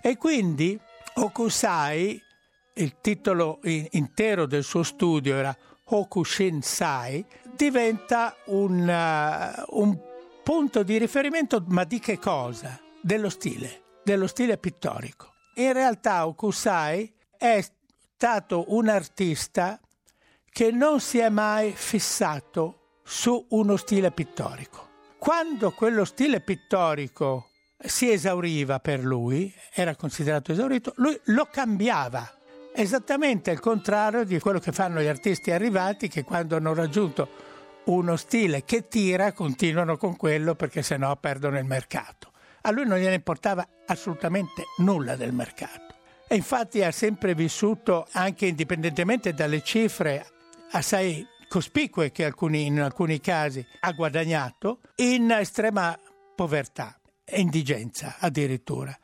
E 0.03 0.17
quindi 0.17 0.81
Okusai, 1.19 2.23
il 2.75 3.01
titolo 3.01 3.61
intero 3.63 4.45
del 4.45 4.63
suo 4.63 4.83
studio 4.83 5.35
era 5.35 5.57
Hokushinsai, 5.85 7.25
diventa 7.55 8.37
un, 8.47 8.81
uh, 8.87 9.81
un 9.81 9.99
punto 10.43 10.83
di 10.83 10.99
riferimento, 10.99 11.65
ma 11.69 11.85
di 11.85 12.01
che 12.01 12.19
cosa? 12.19 12.79
Dello 13.01 13.31
stile, 13.31 13.83
dello 14.05 14.27
stile 14.27 14.59
pittorico. 14.59 15.33
In 15.55 15.73
realtà 15.73 16.27
Okusai 16.27 17.11
è 17.39 17.65
stato 18.15 18.67
un 18.75 18.89
artista 18.89 19.81
che 20.51 20.71
non 20.71 21.01
si 21.01 21.17
è 21.17 21.31
mai 21.31 21.73
fissato 21.73 22.99
su 23.03 23.43
uno 23.51 23.77
stile 23.77 24.11
pittorico. 24.11 24.89
Quando 25.19 25.71
quello 25.71 26.05
stile 26.05 26.41
pittorico 26.41 27.49
si 27.79 28.11
esauriva 28.11 28.81
per 28.81 29.05
lui, 29.05 29.53
era 29.73 29.95
considerato 29.95 30.53
esaurito, 30.53 30.93
lui 30.97 31.19
lo 31.27 31.49
cambiava. 31.51 32.31
Esattamente 32.75 33.51
il 33.51 33.61
contrario 33.61 34.25
di 34.25 34.39
quello 34.39 34.59
che 34.59 34.73
fanno 34.73 35.01
gli 35.01 35.07
artisti 35.07 35.51
arrivati 35.51 36.09
che 36.09 36.25
quando 36.25 36.57
hanno 36.57 36.75
raggiunto 36.75 37.55
uno 37.85 38.17
stile 38.17 38.65
che 38.65 38.89
tira 38.89 39.33
continuano 39.33 39.97
con 39.97 40.17
quello 40.17 40.55
perché 40.55 40.83
sennò 40.83 41.17
perdono 41.17 41.59
il 41.59 41.65
mercato. 41.65 42.33
A 42.63 42.71
lui 42.73 42.87
non 42.87 42.99
gliene 42.99 43.15
importava 43.15 43.67
assolutamente 43.87 44.65
nulla 44.79 45.15
del 45.15 45.33
mercato. 45.33 45.95
E 46.29 46.35
infatti 46.35 46.83
ha 46.83 46.91
sempre 46.91 47.35
vissuto, 47.35 48.07
anche 48.13 48.47
indipendentemente 48.47 49.33
dalle 49.33 49.63
cifre 49.63 50.27
assai 50.73 51.25
cospicue 51.49 52.11
che 52.11 52.25
alcuni, 52.25 52.67
in 52.67 52.81
alcuni 52.81 53.21
casi 53.21 53.65
ha 53.81 53.93
guadagnato, 53.93 54.81
in 54.97 55.31
estrema 55.31 55.97
povertà 56.35 56.99
e 57.29 57.41
indigenza 57.41 58.17
addirittura. 58.21 58.97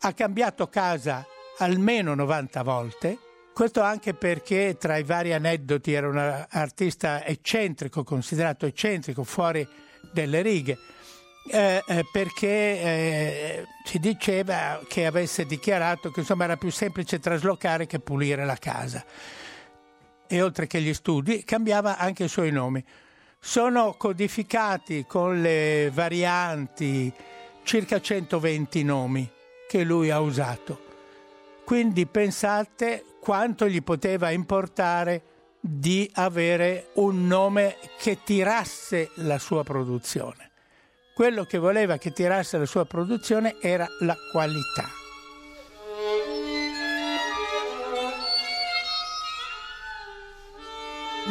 Ha 0.00 0.12
cambiato 0.12 0.68
casa 0.68 1.24
almeno 1.58 2.14
90 2.14 2.62
volte, 2.62 3.18
questo 3.54 3.80
anche 3.80 4.14
perché 4.14 4.76
tra 4.78 4.96
i 4.96 5.04
vari 5.04 5.32
aneddoti 5.32 5.92
era 5.92 6.08
un 6.08 6.46
artista 6.48 7.24
eccentrico, 7.24 8.04
considerato 8.04 8.66
eccentrico, 8.66 9.24
fuori 9.24 9.66
delle 10.12 10.42
righe, 10.42 10.78
eh, 11.50 11.82
eh, 11.86 12.04
perché 12.12 12.46
eh, 12.48 13.66
si 13.84 13.98
diceva 13.98 14.80
che 14.86 15.06
avesse 15.06 15.46
dichiarato 15.46 16.10
che 16.10 16.20
insomma 16.20 16.44
era 16.44 16.56
più 16.56 16.70
semplice 16.70 17.18
traslocare 17.18 17.86
che 17.86 17.98
pulire 17.98 18.44
la 18.44 18.56
casa. 18.56 19.04
E 20.26 20.42
oltre 20.42 20.66
che 20.66 20.80
gli 20.80 20.92
studi, 20.92 21.42
cambiava 21.42 21.96
anche 21.96 22.24
i 22.24 22.28
suoi 22.28 22.50
nomi. 22.50 22.84
Sono 23.40 23.94
codificati 23.94 25.04
con 25.06 25.40
le 25.40 25.90
varianti 25.92 27.12
circa 27.68 28.00
120 28.00 28.82
nomi 28.82 29.30
che 29.68 29.84
lui 29.84 30.08
ha 30.08 30.20
usato. 30.20 30.86
Quindi 31.66 32.06
pensate 32.06 33.04
quanto 33.20 33.68
gli 33.68 33.82
poteva 33.82 34.30
importare 34.30 35.22
di 35.60 36.10
avere 36.14 36.88
un 36.94 37.26
nome 37.26 37.76
che 37.98 38.20
tirasse 38.24 39.10
la 39.16 39.38
sua 39.38 39.64
produzione. 39.64 40.50
Quello 41.14 41.44
che 41.44 41.58
voleva 41.58 41.98
che 41.98 42.10
tirasse 42.10 42.56
la 42.56 42.64
sua 42.64 42.86
produzione 42.86 43.56
era 43.60 43.86
la 43.98 44.16
qualità. 44.32 44.88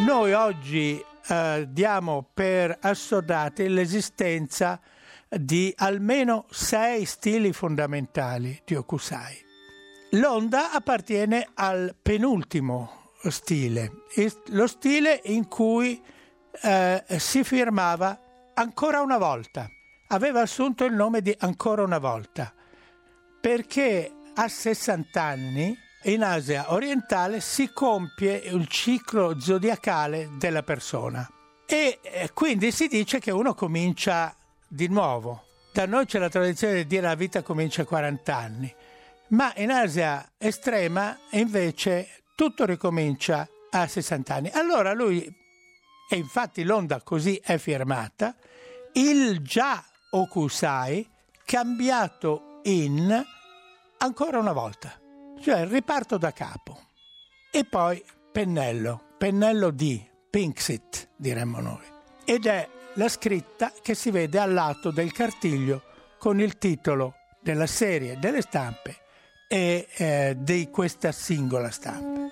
Noi 0.06 0.34
oggi 0.34 1.04
eh, 1.30 1.66
diamo 1.68 2.30
per 2.32 2.78
assodati 2.80 3.68
l'esistenza 3.68 4.80
di 4.80 4.97
almeno 5.76 6.46
sei 6.50 7.06
stili 7.06 7.54
fondamentali 7.54 8.62
di 8.66 8.76
Okusai. 8.76 9.46
L'onda 10.12 10.72
appartiene 10.72 11.50
al 11.54 11.96
penultimo 12.02 13.12
stile, 13.24 14.04
lo 14.48 14.68
stile 14.68 15.22
in 15.26 15.48
cui 15.48 16.02
eh, 16.62 17.04
si 17.18 17.44
firmava 17.44 18.18
ancora 18.54 19.02
una 19.02 19.18
volta. 19.18 19.70
Aveva 20.10 20.42
assunto 20.42 20.86
il 20.86 20.94
nome 20.94 21.22
di 21.22 21.36
ancora 21.40 21.84
una 21.84 21.98
volta 21.98 22.54
perché 23.42 24.12
a 24.34 24.48
60 24.48 25.22
anni 25.22 25.78
in 26.04 26.24
Asia 26.24 26.72
orientale 26.72 27.42
si 27.42 27.72
compie 27.74 28.36
il 28.36 28.68
ciclo 28.68 29.40
zodiacale 29.40 30.30
della 30.38 30.63
persona 30.63 31.30
e 31.66 32.00
eh, 32.02 32.32
quindi 32.34 32.72
si 32.72 32.88
dice 32.88 33.20
che 33.20 33.32
uno 33.32 33.54
comincia 33.54 34.37
di 34.68 34.88
nuovo. 34.88 35.46
Da 35.72 35.86
noi 35.86 36.06
c'è 36.06 36.20
la 36.20 36.30
tradizione 36.30 36.76
di 36.76 36.88
dire 36.88 37.04
la 37.04 37.16
vita 37.16 37.44
comincia 37.44 37.84
a 37.84 37.86
40 37.86 38.36
anni, 38.36 38.74
ma 39.30 39.54
in 39.58 39.72
Asia 39.72 40.32
estrema 40.38 41.18
invece 41.32 42.24
tutto 42.36 42.66
ricomincia 42.66 43.48
a 43.70 43.88
60 43.88 44.34
anni. 44.34 44.50
Allora 44.50 44.94
lui, 44.94 45.24
e 46.10 46.16
infatti 46.16 46.64
l'onda 46.64 47.02
così 47.02 47.40
è 47.44 47.58
firmata, 47.58 48.36
il 48.94 49.42
già 49.42 49.84
Okusai 50.10 51.08
cambiato 51.46 52.62
in 52.64 53.24
ancora 53.98 54.40
una 54.40 54.54
volta, 54.54 55.00
cioè 55.42 55.68
riparto 55.68 56.18
da 56.18 56.32
capo. 56.32 56.86
E 57.52 57.66
poi 57.66 58.04
pennello, 58.32 59.16
pennello 59.18 59.70
di 59.70 60.04
Pinksit 60.30 61.10
diremmo 61.16 61.60
noi. 61.60 61.86
Ed 62.26 62.46
è 62.46 62.68
la 62.98 63.10
scritta 63.10 63.72
che 63.82 63.94
si 63.94 64.12
vede 64.12 64.40
al 64.40 64.54
lato 64.54 64.92
del 64.92 65.12
cartiglio 65.12 65.84
con 66.18 66.40
il 66.40 66.58
titolo 66.58 67.16
della 67.40 67.68
serie 67.68 68.18
delle 68.20 68.42
stampe 68.42 68.98
e 69.48 69.88
eh, 69.96 70.36
di 70.38 70.70
questa 70.70 71.12
singola 71.12 71.70
stampa. 71.70 72.26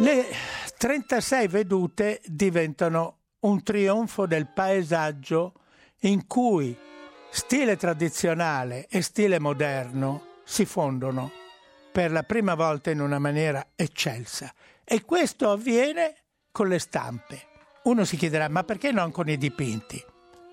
Le 0.00 0.26
36 0.76 1.48
vedute 1.48 2.20
diventano 2.24 3.16
un 3.40 3.62
trionfo 3.64 4.26
del 4.26 4.46
paesaggio 4.46 5.54
in 6.02 6.28
cui 6.28 6.76
stile 7.30 7.76
tradizionale 7.76 8.86
e 8.88 9.02
stile 9.02 9.40
moderno 9.40 10.36
si 10.44 10.64
fondono 10.64 11.46
per 11.90 12.10
la 12.10 12.22
prima 12.22 12.54
volta 12.54 12.90
in 12.90 13.00
una 13.00 13.18
maniera 13.18 13.66
eccelsa. 13.74 14.52
E 14.84 15.04
questo 15.04 15.50
avviene 15.50 16.14
con 16.52 16.68
le 16.68 16.78
stampe. 16.78 17.46
Uno 17.84 18.04
si 18.04 18.16
chiederà, 18.16 18.48
ma 18.48 18.64
perché 18.64 18.92
non 18.92 19.10
con 19.10 19.28
i 19.28 19.36
dipinti? 19.36 20.04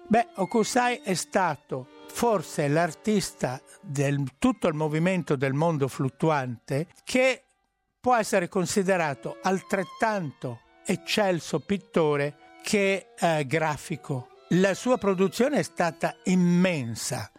Beh, 0.07 0.27
Okusai 0.35 1.01
è 1.03 1.13
stato 1.15 1.87
forse 2.07 2.67
l'artista 2.67 3.61
del 3.81 4.23
tutto 4.37 4.67
il 4.67 4.73
movimento 4.73 5.35
del 5.35 5.53
mondo 5.53 5.87
fluttuante 5.87 6.87
che 7.03 7.43
può 7.99 8.15
essere 8.15 8.47
considerato 8.47 9.39
altrettanto 9.41 10.61
eccelso 10.85 11.59
pittore 11.59 12.37
che 12.61 13.13
eh, 13.19 13.45
grafico. 13.47 14.29
La 14.49 14.73
sua 14.75 14.97
produzione 14.97 15.57
è 15.57 15.63
stata 15.63 16.15
immensa. 16.25 17.31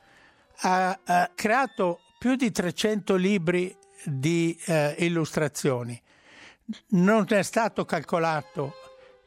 Ha, 0.62 0.98
ha 1.04 1.30
creato 1.34 2.00
più 2.18 2.34
di 2.34 2.50
300 2.50 3.14
libri 3.14 3.76
di 4.06 4.58
eh, 4.66 4.94
illustrazioni. 4.98 6.00
Non 6.88 7.26
è 7.28 7.42
stato 7.42 7.84
calcolato 7.84 8.74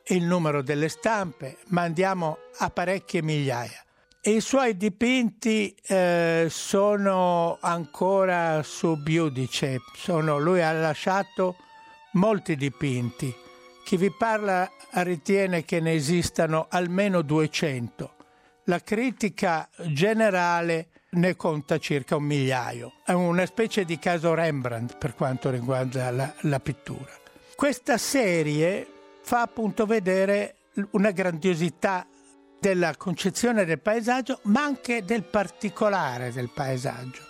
il 0.08 0.24
numero 0.24 0.62
delle 0.62 0.90
stampe, 0.90 1.58
ma 1.68 1.82
andiamo 1.82 2.38
a 2.58 2.70
parecchie 2.70 3.22
migliaia. 3.22 3.84
I 4.22 4.42
suoi 4.42 4.76
dipinti 4.76 5.74
eh, 5.88 6.48
sono 6.50 7.58
ancora 7.62 8.62
sub 8.64 9.08
iudice, 9.08 9.80
sono, 9.96 10.38
lui 10.38 10.62
ha 10.62 10.74
lasciato 10.74 11.56
molti 12.14 12.56
dipinti. 12.58 13.34
Chi 13.86 13.98
vi 13.98 14.12
parla 14.12 14.70
ritiene 14.92 15.64
che 15.64 15.80
ne 15.80 15.94
esistano 15.94 16.68
almeno 16.70 17.22
200. 17.22 18.16
La 18.66 18.82
critica 18.82 19.70
generale 19.86 20.90
ne 21.12 21.36
conta 21.36 21.78
circa 21.80 22.16
un 22.16 22.24
migliaio. 22.24 22.94
È 23.04 23.12
una 23.12 23.46
specie 23.46 23.86
di 23.86 23.98
caso 23.98 24.34
Rembrandt 24.34 24.98
per 24.98 25.16
quanto 25.16 25.50
riguarda 25.50 26.12
la, 26.12 26.34
la 26.42 26.60
pittura. 26.60 27.12
Questa 27.56 27.98
serie 27.98 28.88
fa 29.22 29.42
appunto 29.42 29.86
vedere 29.86 30.56
una 30.92 31.12
grandiosità 31.12 32.06
della 32.60 32.96
concezione 32.96 33.66
del 33.66 33.80
paesaggio, 33.80 34.40
ma 34.44 34.64
anche 34.64 35.04
del 35.04 35.24
particolare 35.24 36.32
del 36.32 36.50
paesaggio. 36.54 37.22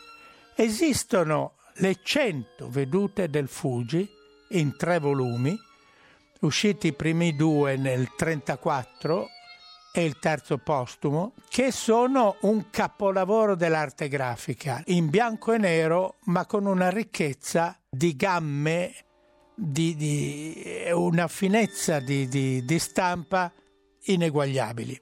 Esistono 0.56 1.54
le 1.76 2.00
100 2.04 2.70
vedute 2.70 3.30
del 3.30 3.48
Fuji 3.48 4.08
in 4.50 4.76
tre 4.76 5.00
volumi, 5.00 5.58
usciti 6.42 6.88
i 6.88 6.94
primi 6.94 7.36
due 7.36 7.76
nel 7.76 8.10
1934 8.18 9.28
e 9.92 10.04
il 10.04 10.20
terzo 10.20 10.58
postumo, 10.58 11.34
che 11.48 11.72
sono 11.72 12.38
un 12.42 12.70
capolavoro 12.70 13.56
dell'arte 13.56 14.08
grafica, 14.08 14.82
in 14.88 15.10
bianco 15.10 15.54
e 15.54 15.58
nero, 15.58 16.18
ma 16.26 16.46
con 16.46 16.66
una 16.66 16.90
ricchezza 16.90 17.78
di 17.90 18.16
gamme, 18.16 18.94
di, 19.56 19.96
di 19.96 20.86
una 20.92 21.28
finezza 21.28 22.00
di, 22.00 22.28
di, 22.28 22.64
di 22.64 22.80
stampa 22.80 23.52
ineguagliabili. 24.04 25.00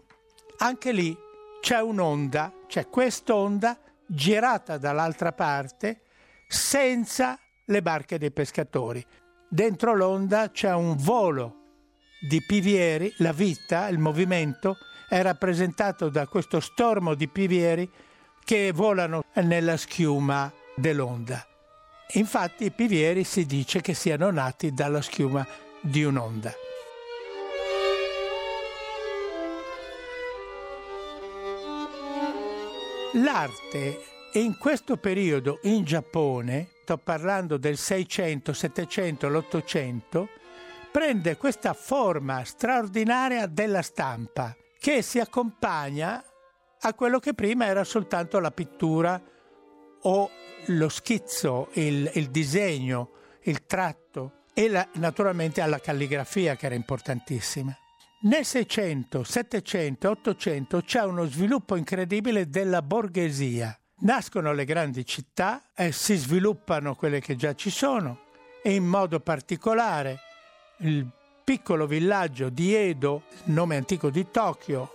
Anche 0.59 0.91
lì 0.91 1.15
c'è 1.61 1.79
un'onda, 1.81 2.53
c'è 2.67 2.87
quest'onda 2.87 3.77
girata 4.05 4.77
dall'altra 4.77 5.33
parte 5.33 6.01
senza 6.47 7.37
le 7.65 7.81
barche 7.81 8.17
dei 8.17 8.31
pescatori. 8.31 9.05
Dentro 9.49 9.93
l'onda 9.93 10.49
c'è 10.49 10.73
un 10.73 10.95
volo 10.95 11.66
di 12.19 12.41
pivieri, 12.41 13.13
la 13.17 13.31
vita, 13.31 13.87
il 13.87 13.99
movimento 13.99 14.77
è 15.07 15.21
rappresentato 15.21 16.09
da 16.09 16.27
questo 16.27 16.59
stormo 16.59 17.13
di 17.13 17.27
pivieri 17.27 17.89
che 18.43 18.71
volano 18.71 19.23
nella 19.35 19.77
schiuma 19.77 20.51
dell'onda. 20.75 21.45
Infatti 22.13 22.65
i 22.65 22.71
pivieri 22.71 23.23
si 23.23 23.45
dice 23.45 23.81
che 23.81 23.93
siano 23.93 24.31
nati 24.31 24.73
dalla 24.73 25.01
schiuma 25.01 25.45
di 25.81 26.03
un'onda. 26.03 26.53
L'arte 33.13 34.01
in 34.33 34.57
questo 34.57 34.97
periodo 34.97 35.59
in 35.63 35.83
Giappone, 35.83 36.69
sto 36.83 36.97
parlando 36.97 37.57
del 37.57 37.77
600, 37.77 38.53
700, 38.53 39.29
l'800, 39.29 40.27
prende 40.91 41.37
questa 41.37 41.73
forma 41.73 42.43
straordinaria 42.43 43.45
della 43.45 43.81
stampa 43.81 44.55
che 44.79 45.01
si 45.01 45.19
accompagna 45.19 46.23
a 46.79 46.93
quello 46.93 47.19
che 47.19 47.33
prima 47.33 47.65
era 47.65 47.83
soltanto 47.83 48.39
la 48.39 48.51
pittura 48.51 49.21
o 50.01 50.29
lo 50.67 50.89
schizzo, 50.89 51.69
il, 51.73 52.09
il 52.13 52.29
disegno, 52.29 53.11
il 53.43 53.65
tratto 53.65 54.43
e 54.53 54.69
la, 54.69 54.87
naturalmente 54.93 55.61
alla 55.61 55.79
calligrafia 55.79 56.55
che 56.55 56.65
era 56.65 56.75
importantissima. 56.75 57.75
Nel 58.21 58.45
600, 58.45 59.23
700, 59.23 60.09
800 60.09 60.81
c'è 60.81 61.03
uno 61.03 61.25
sviluppo 61.25 61.75
incredibile 61.75 62.49
della 62.49 62.81
borghesia. 62.81 63.77
Nascono 63.99 64.53
le 64.53 64.65
grandi 64.65 65.05
città 65.05 65.71
e 65.75 65.91
si 65.91 66.15
sviluppano 66.15 66.95
quelle 66.95 67.19
che 67.19 67.35
già 67.35 67.53
ci 67.53 67.69
sono 67.69 68.25
e 68.63 68.73
in 68.73 68.85
modo 68.85 69.19
particolare 69.19 70.19
il 70.79 71.07
piccolo 71.43 71.87
villaggio 71.87 72.49
di 72.49 72.75
Edo, 72.75 73.23
nome 73.45 73.77
antico 73.77 74.09
di 74.09 74.29
Tokyo, 74.29 74.91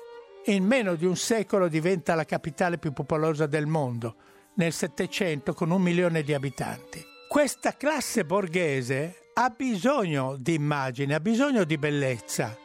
in 0.47 0.65
meno 0.65 0.95
di 0.95 1.07
un 1.07 1.17
secolo 1.17 1.69
diventa 1.69 2.15
la 2.15 2.25
capitale 2.25 2.79
più 2.79 2.93
popolosa 2.93 3.47
del 3.47 3.67
mondo, 3.67 4.17
nel 4.55 4.73
Settecento 4.73 5.55
con 5.55 5.71
un 5.71 5.81
milione 5.81 6.23
di 6.23 6.35
abitanti. 6.35 7.03
Questa 7.29 7.77
classe 7.77 8.25
borghese 8.25 9.31
ha 9.35 9.49
bisogno 9.49 10.37
di 10.37 10.55
immagine, 10.55 11.15
ha 11.15 11.21
bisogno 11.21 11.65
di 11.65 11.79
bellezza 11.79 12.57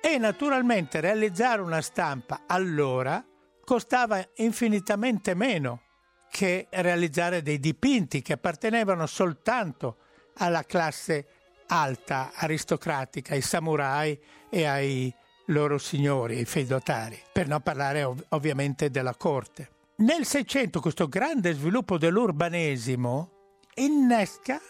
e 0.00 0.18
naturalmente 0.18 1.00
realizzare 1.00 1.60
una 1.60 1.80
stampa 1.80 2.42
allora 2.46 3.24
costava 3.64 4.26
infinitamente 4.36 5.34
meno 5.34 5.82
che 6.30 6.66
realizzare 6.70 7.42
dei 7.42 7.60
dipinti 7.60 8.22
che 8.22 8.32
appartenevano 8.32 9.06
soltanto 9.06 9.98
alla 10.38 10.64
classe 10.64 11.37
alta, 11.68 12.32
aristocratica, 12.34 13.34
ai 13.34 13.40
samurai 13.40 14.18
e 14.50 14.64
ai 14.64 15.12
loro 15.46 15.78
signori, 15.78 16.36
ai 16.36 16.44
feudotari, 16.44 17.18
per 17.32 17.48
non 17.48 17.60
parlare 17.60 18.02
ov- 18.02 18.24
ovviamente 18.30 18.90
della 18.90 19.14
corte. 19.14 19.70
Nel 19.96 20.24
Seicento 20.24 20.80
questo 20.80 21.08
grande 21.08 21.52
sviluppo 21.54 21.98
dell'urbanesimo 21.98 23.30
innesca 23.74 24.60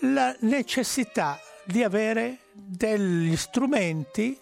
la 0.00 0.34
necessità 0.40 1.38
di 1.64 1.82
avere 1.82 2.38
degli 2.52 3.36
strumenti 3.36 4.38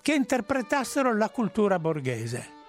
che 0.00 0.14
interpretassero 0.14 1.14
la 1.14 1.28
cultura 1.28 1.78
borghese. 1.78 2.60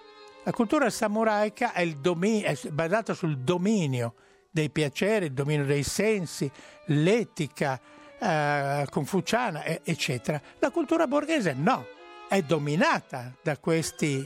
La 0.43 0.51
cultura 0.51 0.89
samuraica 0.89 1.73
è, 1.73 1.87
domi- 1.87 2.41
è 2.41 2.55
basata 2.69 3.13
sul 3.13 3.39
dominio 3.39 4.15
dei 4.51 4.69
piaceri, 4.69 5.25
il 5.25 5.33
dominio 5.33 5.65
dei 5.65 5.83
sensi, 5.83 6.51
l'etica 6.87 7.79
eh, 8.23 8.87
confuciana, 8.89 9.65
eccetera. 9.83 10.41
La 10.59 10.71
cultura 10.71 11.07
borghese 11.07 11.53
no, 11.53 11.85
è 12.27 12.41
dominata 12.41 13.35
da 13.41 13.57
questi 13.57 14.25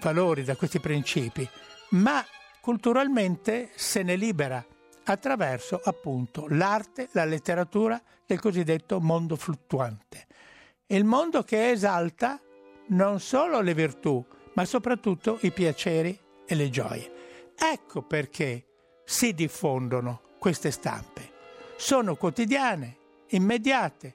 valori, 0.00 0.44
da 0.44 0.56
questi 0.56 0.80
principi, 0.80 1.48
ma 1.90 2.24
culturalmente 2.60 3.70
se 3.74 4.02
ne 4.02 4.16
libera 4.16 4.64
attraverso 5.04 5.80
appunto 5.82 6.46
l'arte, 6.48 7.08
la 7.12 7.24
letteratura 7.24 8.00
del 8.26 8.38
cosiddetto 8.38 9.00
mondo 9.00 9.36
fluttuante 9.36 10.26
il 10.92 11.04
mondo 11.04 11.44
che 11.44 11.70
esalta 11.70 12.40
non 12.88 13.20
solo 13.20 13.60
le 13.60 13.74
virtù, 13.74 14.24
ma 14.54 14.64
soprattutto 14.64 15.38
i 15.42 15.52
piaceri 15.52 16.18
e 16.44 16.54
le 16.56 16.68
gioie. 16.68 17.52
Ecco 17.56 18.02
perché 18.02 18.66
si 19.04 19.32
diffondono 19.32 20.22
queste 20.40 20.72
stampe. 20.72 21.30
Sono 21.76 22.16
quotidiane, 22.16 22.96
immediate, 23.30 24.14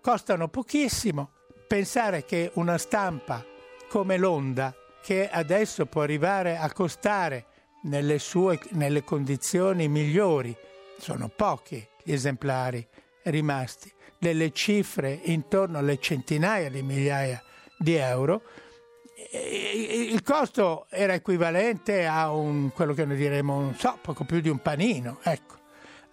costano 0.00 0.48
pochissimo. 0.48 1.32
Pensare 1.66 2.24
che 2.24 2.50
una 2.54 2.78
stampa 2.78 3.44
come 3.88 4.16
l'onda, 4.16 4.74
che 5.02 5.28
adesso 5.30 5.86
può 5.86 6.02
arrivare 6.02 6.56
a 6.56 6.72
costare 6.72 7.46
nelle 7.82 8.18
sue 8.18 8.58
nelle 8.70 9.04
condizioni 9.04 9.88
migliori, 9.88 10.56
sono 10.98 11.28
pochi 11.28 11.86
gli 12.02 12.12
esemplari 12.12 12.86
rimasti, 13.24 13.92
delle 14.18 14.52
cifre 14.52 15.18
intorno 15.24 15.78
alle 15.78 15.98
centinaia 15.98 16.68
di 16.68 16.82
migliaia 16.82 17.42
di 17.78 17.94
euro, 17.94 18.42
il 19.32 20.22
costo 20.22 20.86
era 20.90 21.14
equivalente 21.14 22.06
a 22.06 22.32
un, 22.32 22.72
quello 22.72 22.94
che 22.94 23.04
noi 23.04 23.16
diremo, 23.16 23.60
non 23.60 23.74
so, 23.76 23.98
poco 24.00 24.24
più 24.24 24.40
di 24.40 24.48
un 24.48 24.60
panino, 24.60 25.18
ecco, 25.22 25.58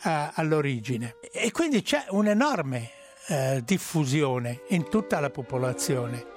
all'origine. 0.02 1.16
E 1.32 1.52
quindi 1.52 1.82
c'è 1.82 2.06
un'enorme 2.10 2.92
eh, 3.28 3.62
diffusione 3.64 4.62
in 4.70 4.90
tutta 4.90 5.20
la 5.20 5.30
popolazione. 5.30 6.36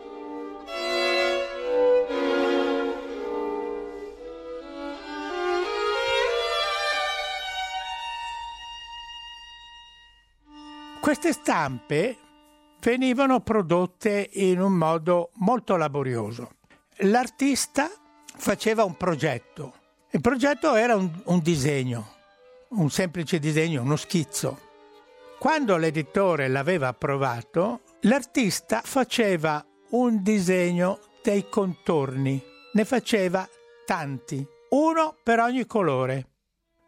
Queste 11.00 11.32
stampe 11.32 12.16
venivano 12.80 13.40
prodotte 13.40 14.30
in 14.34 14.60
un 14.60 14.74
modo 14.74 15.30
molto 15.34 15.76
laborioso. 15.76 16.52
L'artista 16.98 17.90
faceva 18.36 18.84
un 18.84 18.96
progetto. 18.96 19.74
Il 20.10 20.20
progetto 20.20 20.74
era 20.74 20.96
un, 20.96 21.10
un 21.24 21.40
disegno, 21.40 22.14
un 22.70 22.90
semplice 22.90 23.38
disegno, 23.38 23.82
uno 23.82 23.96
schizzo. 23.96 24.68
Quando 25.38 25.76
l'editore 25.76 26.48
l'aveva 26.48 26.88
approvato, 26.88 27.80
l'artista 28.00 28.82
faceva 28.84 29.64
un 29.90 30.22
disegno 30.22 31.00
dei 31.22 31.48
contorni, 31.48 32.42
ne 32.72 32.84
faceva 32.84 33.48
tanti, 33.84 34.46
uno 34.70 35.16
per 35.22 35.40
ogni 35.40 35.66
colore, 35.66 36.28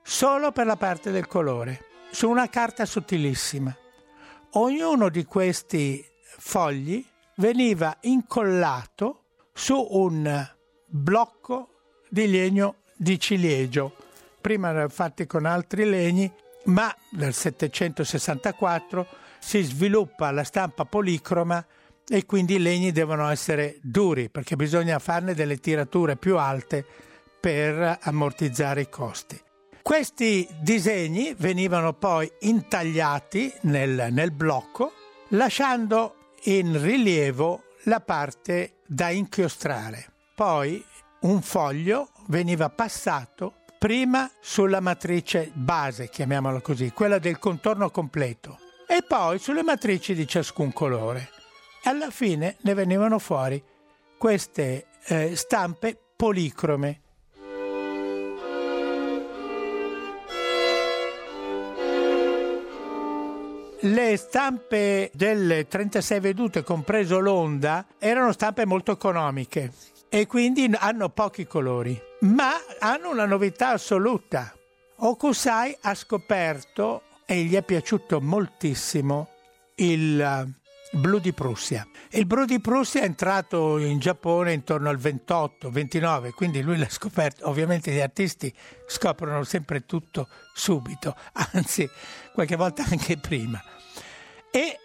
solo 0.03 0.53
per 0.53 0.66
la 0.66 0.77
parte 0.77 1.11
del 1.11 1.27
colore, 1.27 1.87
su 2.11 2.29
una 2.29 2.49
carta 2.49 2.85
sottilissima. 2.85 3.77
Ognuno 4.53 5.09
di 5.09 5.25
questi 5.25 6.05
fogli 6.38 7.05
veniva 7.37 7.97
incollato 8.03 9.25
su 9.53 9.87
un 9.90 10.49
blocco 10.87 11.68
di 12.09 12.31
legno 12.31 12.77
di 12.95 13.18
ciliegio. 13.18 13.97
Prima 14.42 14.70
erano 14.70 14.88
fatti 14.88 15.24
con 15.24 15.46
altri 15.46 15.88
legni, 15.88 16.31
ma 16.64 16.92
nel 17.12 17.33
764 17.33 19.07
si 19.38 19.62
sviluppa 19.62 20.33
la 20.33 20.42
stampa 20.42 20.85
policroma 20.85 21.64
e 22.09 22.26
quindi 22.26 22.57
i 22.57 22.59
legni 22.59 22.90
devono 22.90 23.28
essere 23.31 23.78
duri 23.83 24.31
perché 24.31 24.57
bisogna 24.57 24.98
farne 24.98 25.35
delle 25.35 25.59
tirature 25.59 26.16
più 26.16 26.38
alte 26.38 26.85
per 27.40 27.98
ammortizzare 28.02 28.81
i 28.81 28.88
costi. 28.88 29.40
Questi 29.81 30.48
disegni 30.61 31.35
venivano 31.38 31.92
poi 31.92 32.31
intagliati 32.40 33.52
nel, 33.62 34.09
nel 34.11 34.33
blocco, 34.33 34.92
lasciando 35.28 36.33
in 36.44 36.83
rilievo 36.83 37.62
la 37.85 38.00
parte 38.00 38.78
da 38.88 39.11
inchiostrare. 39.11 40.12
Poi 40.35 40.85
un 41.20 41.40
foglio 41.42 42.11
veniva 42.26 42.68
passato 42.70 43.62
prima 43.83 44.31
sulla 44.38 44.79
matrice 44.79 45.51
base, 45.53 46.09
chiamiamola 46.09 46.61
così, 46.61 46.92
quella 46.92 47.18
del 47.18 47.40
contorno 47.40 47.90
completo, 47.90 48.61
e 48.87 49.03
poi 49.03 49.40
sulle 49.40 49.64
matrici 49.64 50.14
di 50.14 50.25
ciascun 50.25 50.73
colore. 50.73 51.31
Alla 51.83 52.11
fine 52.11 52.59
ne 52.61 52.75
venivano 52.75 53.18
fuori 53.18 53.61
queste 54.16 54.87
eh, 55.07 55.35
stampe 55.35 55.99
policrome. 56.14 57.01
Le 63.81 64.16
stampe 64.16 65.11
delle 65.12 65.66
36 65.66 66.21
vedute, 66.21 66.62
compreso 66.62 67.18
l'onda, 67.18 67.87
erano 67.99 68.31
stampe 68.31 68.64
molto 68.64 68.92
economiche 68.92 69.73
e 70.14 70.27
quindi 70.27 70.70
hanno 70.79 71.09
pochi 71.09 71.46
colori, 71.46 71.98
ma 72.20 72.51
hanno 72.81 73.09
una 73.09 73.25
novità 73.25 73.70
assoluta. 73.70 74.55
Okusai 74.96 75.75
ha 75.81 75.94
scoperto 75.94 77.05
e 77.25 77.44
gli 77.44 77.55
è 77.55 77.62
piaciuto 77.62 78.20
moltissimo 78.20 79.31
il 79.77 80.20
eh, 80.20 80.98
blu 80.98 81.18
di 81.18 81.33
Prussia. 81.33 81.88
Il 82.11 82.27
blu 82.27 82.44
di 82.44 82.61
Prussia 82.61 83.01
è 83.01 83.05
entrato 83.05 83.79
in 83.79 83.98
Giappone 84.01 84.53
intorno 84.53 84.90
al 84.90 84.98
28-29, 84.98 86.33
quindi 86.33 86.61
lui 86.61 86.77
l'ha 86.77 86.90
scoperto. 86.90 87.48
Ovviamente 87.48 87.90
gli 87.90 88.01
artisti 88.01 88.55
scoprono 88.87 89.44
sempre 89.44 89.87
tutto 89.87 90.29
subito, 90.53 91.16
anzi 91.55 91.88
qualche 92.35 92.57
volta 92.57 92.85
anche 92.87 93.16
prima. 93.16 93.59
E 94.51 94.79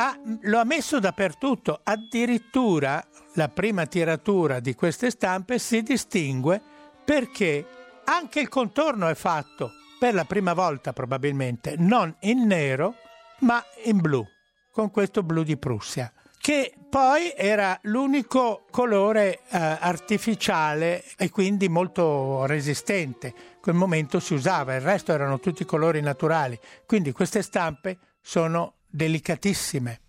ha, 0.00 0.18
lo 0.42 0.58
ha 0.58 0.64
messo 0.64 0.98
dappertutto, 0.98 1.80
addirittura 1.82 3.04
la 3.34 3.48
prima 3.48 3.84
tiratura 3.84 4.58
di 4.58 4.74
queste 4.74 5.10
stampe 5.10 5.58
si 5.58 5.82
distingue 5.82 6.60
perché 7.04 7.66
anche 8.04 8.40
il 8.40 8.48
contorno 8.48 9.08
è 9.08 9.14
fatto 9.14 9.72
per 9.98 10.14
la 10.14 10.24
prima 10.24 10.54
volta 10.54 10.94
probabilmente 10.94 11.74
non 11.76 12.14
in 12.20 12.46
nero 12.46 12.94
ma 13.40 13.62
in 13.84 13.98
blu, 13.98 14.26
con 14.72 14.90
questo 14.90 15.22
blu 15.22 15.42
di 15.42 15.58
Prussia, 15.58 16.10
che 16.38 16.72
poi 16.88 17.34
era 17.36 17.78
l'unico 17.82 18.64
colore 18.70 19.40
eh, 19.50 19.58
artificiale 19.58 21.04
e 21.16 21.28
quindi 21.30 21.68
molto 21.68 22.46
resistente. 22.46 23.26
In 23.26 23.60
quel 23.60 23.74
momento 23.74 24.18
si 24.18 24.32
usava, 24.32 24.74
il 24.74 24.80
resto 24.80 25.12
erano 25.12 25.38
tutti 25.40 25.64
colori 25.66 26.00
naturali, 26.00 26.58
quindi 26.86 27.12
queste 27.12 27.42
stampe 27.42 27.98
sono 28.20 28.74
delicatissime. 28.90 30.00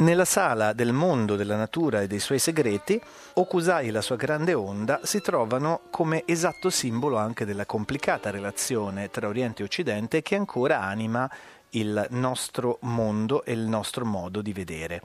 Nella 0.00 0.24
sala 0.24 0.72
del 0.72 0.92
mondo 0.92 1.36
della 1.36 1.56
natura 1.56 2.00
e 2.00 2.06
dei 2.06 2.20
suoi 2.20 2.38
segreti, 2.38 2.98
Okusai 3.34 3.88
e 3.88 3.90
la 3.90 4.00
sua 4.00 4.16
grande 4.16 4.54
onda 4.54 5.00
si 5.02 5.20
trovano 5.20 5.82
come 5.90 6.22
esatto 6.24 6.70
simbolo 6.70 7.18
anche 7.18 7.44
della 7.44 7.66
complicata 7.66 8.30
relazione 8.30 9.10
tra 9.10 9.28
Oriente 9.28 9.60
e 9.60 9.66
Occidente 9.66 10.22
che 10.22 10.36
ancora 10.36 10.80
anima 10.80 11.30
il 11.70 12.06
nostro 12.10 12.78
mondo 12.82 13.44
e 13.44 13.52
il 13.52 13.60
nostro 13.60 14.06
modo 14.06 14.40
di 14.40 14.54
vedere. 14.54 15.02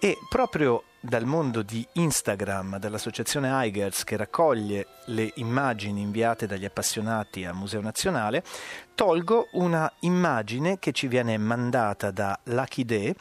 E 0.00 0.18
proprio 0.28 0.82
dal 1.02 1.24
mondo 1.24 1.62
di 1.62 1.84
Instagram, 1.94 2.78
dall'associazione 2.78 3.50
Eigers 3.50 4.04
che 4.04 4.16
raccoglie 4.16 4.86
le 5.06 5.32
immagini 5.34 6.00
inviate 6.00 6.46
dagli 6.46 6.64
appassionati 6.64 7.44
al 7.44 7.54
Museo 7.54 7.80
Nazionale, 7.80 8.44
tolgo 8.94 9.48
una 9.52 9.92
immagine 10.00 10.78
che 10.78 10.92
ci 10.92 11.08
viene 11.08 11.36
mandata 11.38 12.12
da 12.12 12.38
Lucky 12.44 12.84
Day 12.84 13.14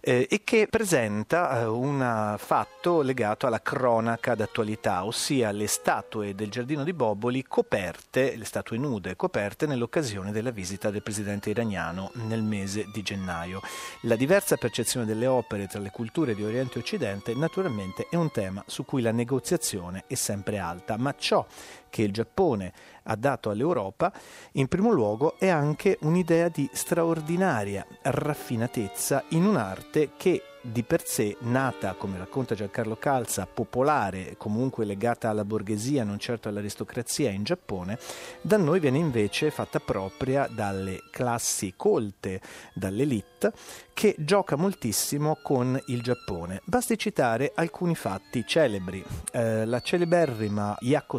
eh, 0.00 0.26
e 0.30 0.42
che 0.44 0.66
presenta 0.70 1.60
eh, 1.60 1.64
un 1.64 2.34
fatto 2.38 3.02
legato 3.02 3.46
alla 3.46 3.60
cronaca 3.60 4.34
d'attualità, 4.34 5.04
ossia 5.04 5.50
le 5.50 5.66
statue 5.66 6.34
del 6.34 6.50
giardino 6.50 6.84
di 6.84 6.92
Boboli 6.92 7.44
coperte, 7.44 8.36
le 8.36 8.44
statue 8.44 8.78
nude 8.78 9.16
coperte 9.16 9.66
nell'occasione 9.66 10.32
della 10.32 10.50
visita 10.50 10.90
del 10.90 11.02
presidente 11.02 11.50
iraniano 11.50 12.10
nel 12.14 12.42
mese 12.42 12.86
di 12.92 13.02
gennaio. 13.02 13.60
La 14.02 14.16
diversa 14.16 14.56
percezione 14.56 15.06
delle 15.06 15.26
opere 15.26 15.66
tra 15.66 15.80
le 15.80 15.90
culture 15.90 16.34
di 16.34 16.44
Oriente 16.44 16.78
e 16.78 16.80
Occidente 16.80 17.27
naturalmente 17.34 18.06
è 18.10 18.16
un 18.16 18.30
tema 18.30 18.62
su 18.66 18.84
cui 18.84 19.02
la 19.02 19.12
negoziazione 19.12 20.04
è 20.06 20.14
sempre 20.14 20.58
alta, 20.58 20.96
ma 20.96 21.14
ciò 21.16 21.44
che 21.90 22.02
il 22.02 22.12
Giappone 22.12 22.72
ha 23.04 23.16
dato 23.16 23.50
all'Europa, 23.50 24.12
in 24.52 24.68
primo 24.68 24.90
luogo 24.90 25.38
è 25.38 25.48
anche 25.48 25.98
un'idea 26.02 26.48
di 26.48 26.68
straordinaria 26.72 27.86
raffinatezza 28.02 29.24
in 29.28 29.44
un'arte 29.44 30.10
che 30.16 30.42
di 30.60 30.82
per 30.82 31.06
sé 31.06 31.36
nata, 31.40 31.94
come 31.94 32.18
racconta 32.18 32.54
Giancarlo 32.54 32.96
Calza, 32.96 33.46
popolare, 33.46 34.34
comunque 34.36 34.84
legata 34.84 35.30
alla 35.30 35.44
borghesia, 35.44 36.04
non 36.04 36.18
certo 36.18 36.48
all'aristocrazia 36.48 37.30
in 37.30 37.44
Giappone, 37.44 37.98
da 38.40 38.56
noi 38.56 38.80
viene 38.80 38.98
invece 38.98 39.50
fatta 39.50 39.78
propria 39.78 40.48
dalle 40.50 41.00
classi 41.10 41.74
colte, 41.76 42.40
dall'elite, 42.74 43.52
che 43.94 44.14
gioca 44.18 44.56
moltissimo 44.56 45.38
con 45.42 45.80
il 45.86 46.02
Giappone. 46.02 46.60
Basti 46.64 46.98
citare 46.98 47.52
alcuni 47.54 47.94
fatti 47.94 48.44
celebri. 48.46 49.02
Eh, 49.32 49.64
la 49.64 49.80
celeberrima 49.80 50.76
Yako 50.80 51.18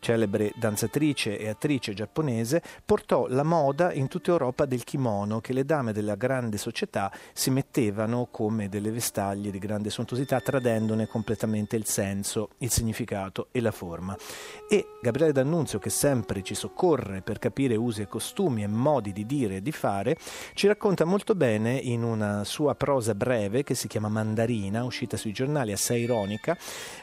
celebre 0.00 0.52
danzatrice 0.56 1.38
e 1.38 1.48
attrice 1.48 1.94
giapponese, 1.94 2.62
portò 2.84 3.26
la 3.26 3.42
moda 3.42 3.92
in 3.92 4.08
tutta 4.08 4.30
Europa 4.30 4.64
del 4.64 4.84
kimono 4.84 5.40
che 5.40 5.52
le 5.52 5.64
dame 5.64 5.92
della 5.92 6.14
grande 6.14 6.56
società 6.56 7.12
si 7.32 7.50
mettevano 7.50 8.28
come 8.30 8.68
delle 8.68 8.90
vestaglie 8.90 9.50
di 9.50 9.58
grande 9.58 9.90
sontuosità, 9.90 10.40
tradendone 10.40 11.06
completamente 11.06 11.76
il 11.76 11.86
senso, 11.86 12.50
il 12.58 12.70
significato 12.70 13.48
e 13.50 13.60
la 13.60 13.70
forma. 13.70 14.16
E 14.68 14.86
Gabriele 15.02 15.32
D'Annunzio, 15.32 15.78
che 15.78 15.90
sempre 15.90 16.42
ci 16.42 16.54
soccorre 16.54 17.22
per 17.22 17.38
capire 17.38 17.76
usi 17.76 18.02
e 18.02 18.08
costumi 18.08 18.62
e 18.62 18.66
modi 18.68 19.12
di 19.12 19.26
dire 19.26 19.56
e 19.56 19.62
di 19.62 19.72
fare, 19.72 20.16
ci 20.54 20.66
racconta 20.66 21.04
molto 21.04 21.34
bene 21.34 21.72
in 21.72 22.02
una 22.02 22.44
sua 22.44 22.74
prosa 22.74 23.14
breve 23.14 23.62
che 23.64 23.74
si 23.74 23.88
chiama 23.88 24.08
Mandarina, 24.08 24.84
uscita 24.84 25.16
sui 25.16 25.32
giornali 25.32 25.72
assai 25.72 26.02
ironica, 26.02 26.56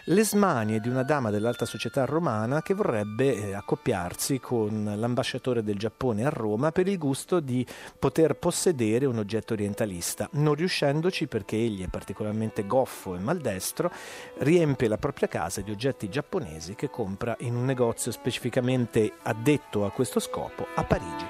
le 0.05 0.23
smanie 0.23 0.79
di 0.79 0.89
una 0.89 1.03
dama 1.03 1.29
dell'alta 1.29 1.65
società 1.65 2.05
romana 2.05 2.61
che 2.61 2.73
vorrebbe 2.73 2.84
eh, 2.93 3.53
accoppiarsi 3.53 4.39
con 4.39 4.93
l'ambasciatore 4.95 5.63
del 5.63 5.77
Giappone 5.77 6.25
a 6.25 6.29
Roma 6.29 6.71
per 6.71 6.87
il 6.87 6.97
gusto 6.97 7.39
di 7.39 7.65
poter 7.97 8.35
possedere 8.35 9.05
un 9.05 9.17
oggetto 9.17 9.53
orientalista. 9.53 10.29
Non 10.33 10.53
riuscendoci 10.53 11.27
perché 11.27 11.55
egli 11.55 11.83
è 11.83 11.87
particolarmente 11.87 12.65
goffo 12.65 13.15
e 13.15 13.19
maldestro, 13.19 13.91
riempie 14.39 14.87
la 14.87 14.97
propria 14.97 15.27
casa 15.27 15.61
di 15.61 15.71
oggetti 15.71 16.09
giapponesi 16.09 16.75
che 16.75 16.89
compra 16.89 17.35
in 17.39 17.55
un 17.55 17.65
negozio 17.65 18.11
specificamente 18.11 19.11
addetto 19.23 19.85
a 19.85 19.91
questo 19.91 20.19
scopo 20.19 20.67
a 20.75 20.83
Parigi. 20.83 21.25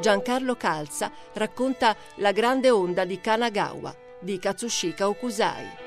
Giancarlo 0.00 0.56
Calza 0.56 1.12
racconta 1.34 1.94
La 2.16 2.32
grande 2.32 2.70
onda 2.70 3.04
di 3.04 3.20
Kanagawa 3.20 4.02
di 4.22 4.38
Katsushika 4.38 5.08
Okusai. 5.08 5.81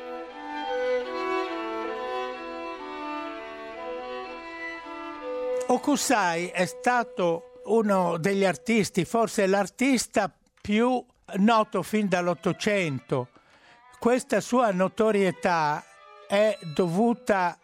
Okusai 5.68 6.50
è 6.50 6.66
stato 6.66 7.62
uno 7.66 8.18
degli 8.18 8.46
artisti, 8.46 9.04
forse 9.04 9.48
l'artista 9.48 10.32
più 10.62 11.04
noto 11.38 11.82
fin 11.82 12.08
dall'Ottocento. 12.08 13.30
Questa 13.98 14.42
sua 14.42 14.72
notorietà 14.72 15.84
è 16.28 16.56
dovuta 16.76 17.58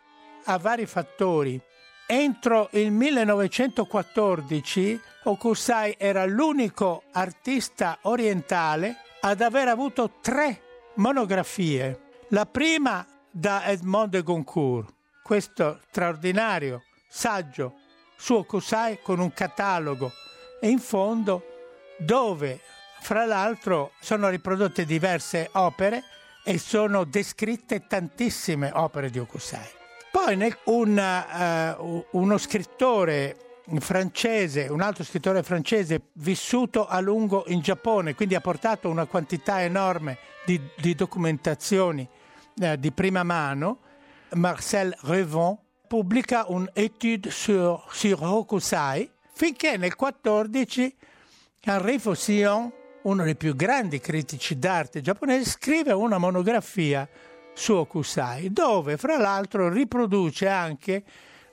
a 0.45 0.57
vari 0.57 0.87
fattori. 0.87 1.61
Entro 2.07 2.69
il 2.71 2.91
1914 2.91 4.99
Okusai 5.25 5.95
era 5.99 6.25
l'unico 6.25 7.03
artista 7.11 7.99
orientale 8.01 8.95
ad 9.19 9.41
aver 9.41 9.67
avuto 9.67 10.13
tre 10.21 10.89
monografie. 10.95 11.99
La 12.29 12.47
prima 12.47 13.05
da 13.29 13.63
Edmond 13.65 14.09
de 14.09 14.23
Goncourt, 14.23 14.91
questo 15.21 15.81
straordinario 15.89 16.81
saggio 17.07 17.80
suo 18.21 18.43
Kusai 18.43 18.99
con 19.01 19.19
un 19.19 19.33
catalogo 19.33 20.11
e 20.59 20.69
in 20.69 20.77
fondo 20.77 21.43
dove 21.97 22.59
fra 22.99 23.25
l'altro 23.25 23.93
sono 23.99 24.29
riprodotte 24.29 24.85
diverse 24.85 25.49
opere 25.53 26.03
e 26.43 26.59
sono 26.59 27.03
descritte 27.03 27.87
tantissime 27.87 28.69
opere 28.75 29.09
di 29.09 29.17
Okusai. 29.17 29.67
Poi 30.11 30.55
un, 30.65 31.75
uh, 31.79 32.05
uno 32.11 32.37
scrittore 32.37 33.63
francese, 33.79 34.67
un 34.67 34.81
altro 34.81 35.03
scrittore 35.03 35.41
francese 35.41 36.09
vissuto 36.13 36.85
a 36.85 36.99
lungo 36.99 37.45
in 37.47 37.61
Giappone, 37.61 38.13
quindi 38.13 38.35
ha 38.35 38.41
portato 38.41 38.87
una 38.87 39.05
quantità 39.05 39.63
enorme 39.63 40.19
di, 40.45 40.61
di 40.77 40.93
documentazioni 40.93 42.07
uh, 42.55 42.75
di 42.75 42.91
prima 42.91 43.23
mano, 43.23 43.79
Marcel 44.33 44.95
Revon, 45.01 45.57
pubblica 45.91 46.45
un'etude 46.47 47.29
sur, 47.29 47.85
sur 47.91 48.23
Hokusai 48.23 49.09
finché 49.33 49.75
nel 49.75 49.97
14 49.97 50.95
Henri 51.59 51.99
Faucillon, 51.99 52.71
uno 53.01 53.23
dei 53.25 53.35
più 53.35 53.57
grandi 53.57 53.99
critici 53.99 54.57
d'arte 54.57 55.01
giapponesi, 55.01 55.49
scrive 55.49 55.91
una 55.91 56.17
monografia 56.17 57.05
su 57.53 57.73
Okusai, 57.73 58.53
dove 58.53 58.95
fra 58.95 59.17
l'altro 59.17 59.67
riproduce 59.67 60.47
anche 60.47 61.03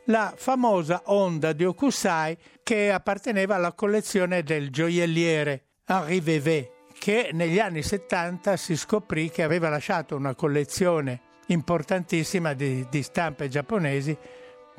la 0.05 0.33
famosa 0.37 1.03
onda 1.07 1.53
di 1.53 1.65
Okusai 1.65 2.37
che 2.63 2.93
apparteneva 2.93 3.57
alla 3.57 3.73
collezione 3.73 4.45
del 4.45 4.71
gioielliere 4.71 5.65
Henri 5.85 6.21
Vévé, 6.21 6.71
che 6.97 7.31
negli 7.33 7.59
anni 7.59 7.83
70 7.83 8.57
si 8.57 8.77
scoprì 8.77 9.31
che 9.31 9.43
aveva 9.43 9.69
lasciato 9.69 10.15
una 10.15 10.37
collezione 10.37 11.23
importantissima 11.49 12.55
di, 12.55 12.87
di 12.91 13.03
stampe 13.03 13.49
giapponesi 13.49 14.17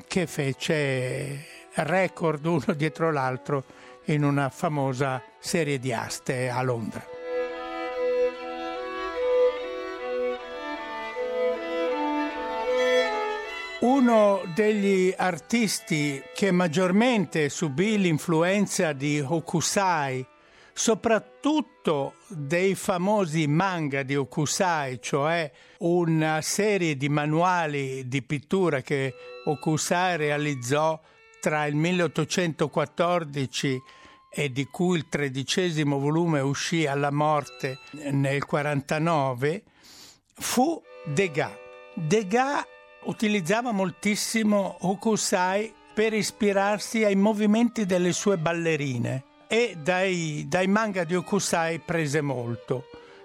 che 0.06 0.26
fece 0.26 1.44
record 1.74 2.44
uno 2.46 2.74
dietro 2.76 3.12
l'altro 3.12 3.64
in 4.06 4.24
una 4.24 4.48
famosa 4.48 5.22
serie 5.38 5.78
di 5.78 5.92
aste 5.92 6.48
a 6.48 6.62
Londra. 6.62 7.18
Uno 13.80 14.42
degli 14.54 15.14
artisti 15.16 16.22
che 16.34 16.50
maggiormente 16.50 17.48
subì 17.48 17.96
l'influenza 17.98 18.92
di 18.92 19.20
Hokusai, 19.20 20.26
soprattutto 20.72 22.14
dei 22.28 22.74
famosi 22.74 23.46
manga 23.46 24.02
di 24.02 24.16
Hokusai, 24.16 25.00
cioè 25.00 25.50
una 25.78 26.40
serie 26.40 26.96
di 26.96 27.08
manuali 27.08 28.08
di 28.08 28.22
pittura 28.22 28.80
che 28.80 29.14
Hokusai 29.44 30.16
realizzò 30.16 30.98
tra 31.40 31.66
il 31.66 31.74
1814 31.74 33.82
e 34.32 34.52
di 34.52 34.66
cui 34.66 34.98
il 34.98 35.08
tredicesimo 35.08 35.98
volume 35.98 36.40
uscì 36.40 36.86
alla 36.86 37.10
morte 37.10 37.78
nel 38.10 38.44
49, 38.44 39.62
fu 40.34 40.80
Degas. 41.04 41.52
Degas 41.94 42.64
utilizzava 43.04 43.72
moltissimo 43.72 44.76
Hokusai 44.80 45.74
per 45.92 46.12
ispirarsi 46.12 47.04
ai 47.04 47.16
movimenti 47.16 47.86
delle 47.86 48.12
sue 48.12 48.38
ballerine 48.38 49.24
e 49.52 49.74
dai, 49.76 50.46
dai 50.46 50.68
manga 50.68 51.02
di 51.02 51.16
Hokusai 51.16 51.80
prese 51.80 52.20
molto. 52.20 52.84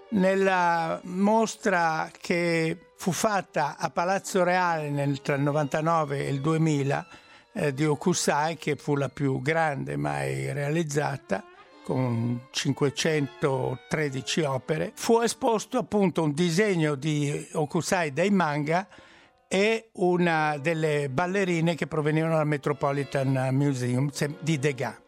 Nella 0.10 1.00
mostra 1.04 2.10
che 2.20 2.94
fu 2.98 3.12
fatta 3.12 3.76
a 3.78 3.92
Palazzo 3.92 4.44
Reale 4.44 4.90
nel, 4.90 5.22
tra 5.22 5.36
il 5.36 5.44
99 5.44 6.26
e 6.26 6.30
il 6.30 6.42
2000 6.42 7.08
eh, 7.54 7.74
di 7.76 7.86
Okusai, 7.86 8.58
che 8.58 8.76
fu 8.76 8.96
la 8.96 9.10
più 9.10 9.40
grande 9.40 9.98
mai 9.98 10.52
realizzata, 10.52 11.44
con 11.84 12.48
513 12.50 14.42
opere, 14.42 14.94
fu 14.96 15.20
esposto 15.20 15.78
appunto 15.78 16.24
un 16.24 16.34
disegno 16.34 16.96
di 16.96 17.50
Okusai 17.54 18.12
dai 18.12 18.32
manga 18.32 18.88
e 19.48 19.90
una 19.94 20.58
delle 20.58 21.08
ballerine 21.08 21.76
che 21.76 21.86
provenivano 21.86 22.38
dal 22.38 22.48
Metropolitan 22.48 23.50
Museum 23.52 24.10
di 24.40 24.58
Degas. 24.58 25.05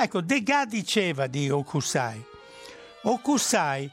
Ecco, 0.00 0.20
Degas 0.20 0.66
diceva 0.66 1.26
di 1.26 1.50
Okusai, 1.50 2.24
Okusai 3.02 3.90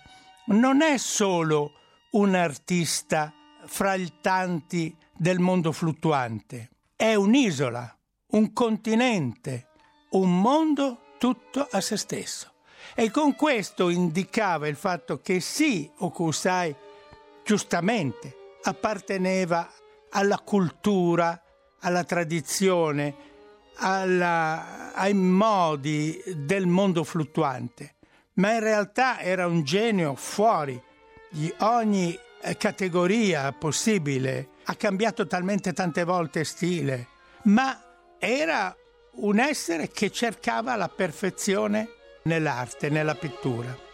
non 0.49 0.83
è 0.83 0.97
solo 0.99 1.71
un 2.11 2.35
artista 2.35 3.33
fra 3.65 3.95
i 3.95 4.13
tanti 4.21 4.95
del 5.17 5.39
mondo 5.39 5.71
fluttuante, 5.71 6.69
è 6.95 7.15
un'isola, 7.15 7.97
un 8.33 8.53
continente, 8.53 9.69
un 10.11 10.39
mondo 10.39 11.15
tutto 11.17 11.67
a 11.71 11.81
se 11.81 11.97
stesso. 11.97 12.53
E 12.93 13.09
con 13.09 13.33
questo 13.33 13.89
indicava 13.89 14.67
il 14.67 14.75
fatto 14.75 15.19
che 15.21 15.39
sì, 15.39 15.91
Okusai 15.97 16.75
giustamente 17.43 18.57
apparteneva 18.61 19.73
alla 20.11 20.37
cultura, 20.37 21.41
alla 21.79 22.03
tradizione, 22.03 23.33
alla, 23.75 24.93
ai 24.93 25.13
modi 25.13 26.21
del 26.35 26.67
mondo 26.67 27.03
fluttuante, 27.03 27.95
ma 28.33 28.53
in 28.53 28.59
realtà 28.59 29.19
era 29.19 29.47
un 29.47 29.63
genio 29.63 30.15
fuori 30.15 30.81
di 31.29 31.53
ogni 31.59 32.17
eh, 32.41 32.57
categoria 32.57 33.51
possibile, 33.51 34.49
ha 34.65 34.75
cambiato 34.75 35.27
talmente 35.27 35.73
tante 35.73 36.03
volte 36.03 36.43
stile, 36.43 37.07
ma 37.43 37.79
era 38.17 38.75
un 39.17 39.39
essere 39.39 39.89
che 39.89 40.09
cercava 40.09 40.75
la 40.75 40.89
perfezione 40.89 41.89
nell'arte, 42.23 42.89
nella 42.89 43.15
pittura. 43.15 43.84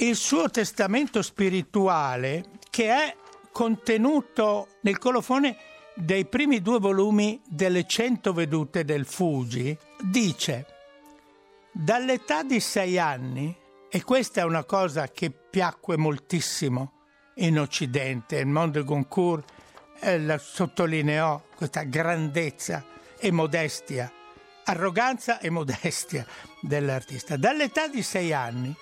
Il 0.00 0.14
suo 0.14 0.48
testamento 0.48 1.22
spirituale, 1.22 2.44
che 2.70 2.88
è 2.88 3.16
contenuto 3.50 4.76
nel 4.82 4.96
colofone 4.96 5.56
dei 5.96 6.24
primi 6.24 6.62
due 6.62 6.78
volumi 6.78 7.40
delle 7.48 7.84
cento 7.84 8.32
vedute 8.32 8.84
del 8.84 9.04
Fuji, 9.04 9.76
dice 10.00 10.66
dall'età 11.72 12.44
di 12.44 12.60
sei 12.60 12.96
anni, 12.96 13.52
e 13.90 14.04
questa 14.04 14.42
è 14.42 14.44
una 14.44 14.62
cosa 14.62 15.08
che 15.08 15.32
piacque 15.32 15.96
moltissimo 15.96 16.92
in 17.38 17.58
Occidente, 17.58 18.36
il 18.36 18.46
mondo 18.46 18.84
Goncourt 18.84 19.50
eh, 19.98 20.20
la 20.20 20.38
sottolineò 20.38 21.42
questa 21.56 21.82
grandezza 21.82 22.84
e 23.18 23.32
modestia, 23.32 24.12
arroganza 24.62 25.40
e 25.40 25.50
modestia 25.50 26.24
dell'artista. 26.60 27.36
Dall'età 27.36 27.88
di 27.88 28.02
sei 28.04 28.32
anni 28.32 28.72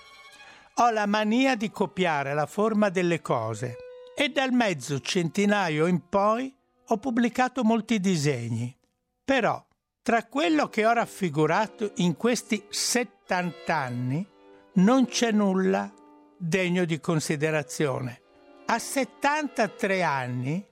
ho 0.79 0.89
la 0.91 1.07
mania 1.07 1.55
di 1.55 1.71
copiare 1.71 2.33
la 2.35 2.45
forma 2.45 2.89
delle 2.89 3.21
cose 3.21 3.77
e 4.15 4.29
dal 4.29 4.51
mezzo 4.51 4.99
centinaio 4.99 5.87
in 5.87 6.07
poi 6.07 6.53
ho 6.89 6.97
pubblicato 6.97 7.63
molti 7.63 7.99
disegni. 7.99 8.75
Però, 9.23 9.65
tra 10.03 10.25
quello 10.25 10.69
che 10.69 10.85
ho 10.85 10.93
raffigurato 10.93 11.93
in 11.95 12.15
questi 12.15 12.63
70 12.69 13.75
anni, 13.75 14.27
non 14.73 15.05
c'è 15.05 15.31
nulla 15.31 15.91
degno 16.37 16.85
di 16.85 16.99
considerazione. 16.99 18.21
A 18.67 18.77
73 18.77 20.03
anni 20.03 20.63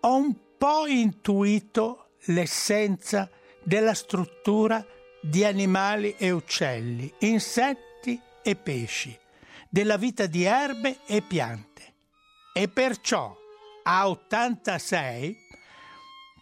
ho 0.00 0.16
un 0.16 0.34
po' 0.56 0.86
intuito 0.86 2.12
l'essenza 2.26 3.28
della 3.62 3.94
struttura 3.94 4.84
di 5.20 5.44
animali 5.44 6.14
e 6.16 6.30
uccelli, 6.30 7.12
insetti 7.18 8.18
e 8.42 8.56
pesci, 8.56 9.16
della 9.70 9.96
vita 9.96 10.26
di 10.26 10.44
erbe 10.44 10.98
e 11.06 11.22
piante. 11.22 11.94
E 12.52 12.68
perciò 12.68 13.34
a 13.84 14.08
86 14.08 15.36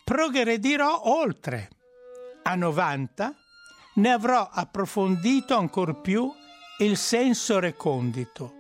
progredirò 0.03 1.03
oltre. 1.05 1.69
A 2.43 2.55
90 2.55 3.35
ne 3.97 4.11
avrò 4.11 4.49
approfondito 4.51 5.55
ancor 5.55 6.01
più 6.01 6.33
il 6.79 6.97
senso 6.97 7.59
recondito 7.59 8.55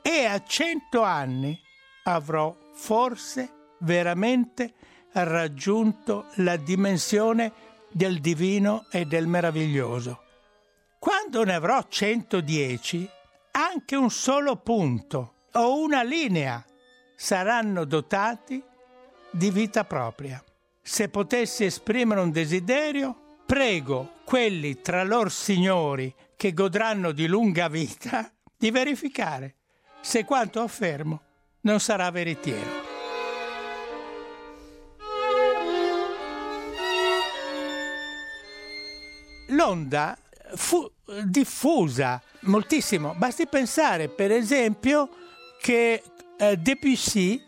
e 0.00 0.24
a 0.24 0.42
100 0.42 1.02
anni 1.02 1.60
avrò 2.04 2.56
forse 2.74 3.74
veramente 3.80 4.74
raggiunto 5.12 6.26
la 6.36 6.56
dimensione 6.56 7.52
del 7.90 8.20
divino 8.20 8.86
e 8.90 9.04
del 9.04 9.26
meraviglioso. 9.26 10.22
Quando 10.98 11.44
ne 11.44 11.54
avrò 11.54 11.82
110, 11.82 13.10
anche 13.58 13.96
un 13.96 14.10
solo 14.10 14.56
punto 14.56 15.34
o 15.52 15.80
una 15.80 16.02
linea 16.02 16.62
saranno 17.14 17.84
dotati 17.84 18.62
di 19.30 19.50
vita 19.50 19.84
propria 19.84 20.42
se 20.82 21.08
potessi 21.08 21.64
esprimere 21.64 22.20
un 22.20 22.30
desiderio, 22.30 23.38
prego 23.44 24.18
quelli 24.24 24.80
tra 24.80 25.02
lor 25.02 25.32
signori 25.32 26.14
che 26.36 26.52
godranno 26.52 27.10
di 27.10 27.26
lunga 27.26 27.66
vita 27.68 28.30
di 28.56 28.70
verificare 28.70 29.56
se 30.00 30.24
quanto 30.24 30.60
affermo 30.60 31.20
non 31.62 31.80
sarà 31.80 32.08
veritiero. 32.12 32.84
L'onda 39.48 40.16
fu 40.56 40.90
diffusa 41.24 42.20
moltissimo. 42.40 43.14
Basti 43.16 43.46
pensare, 43.46 44.08
per 44.08 44.32
esempio, 44.32 45.08
che 45.60 46.02
eh, 46.38 46.56
Debussy 46.56 47.40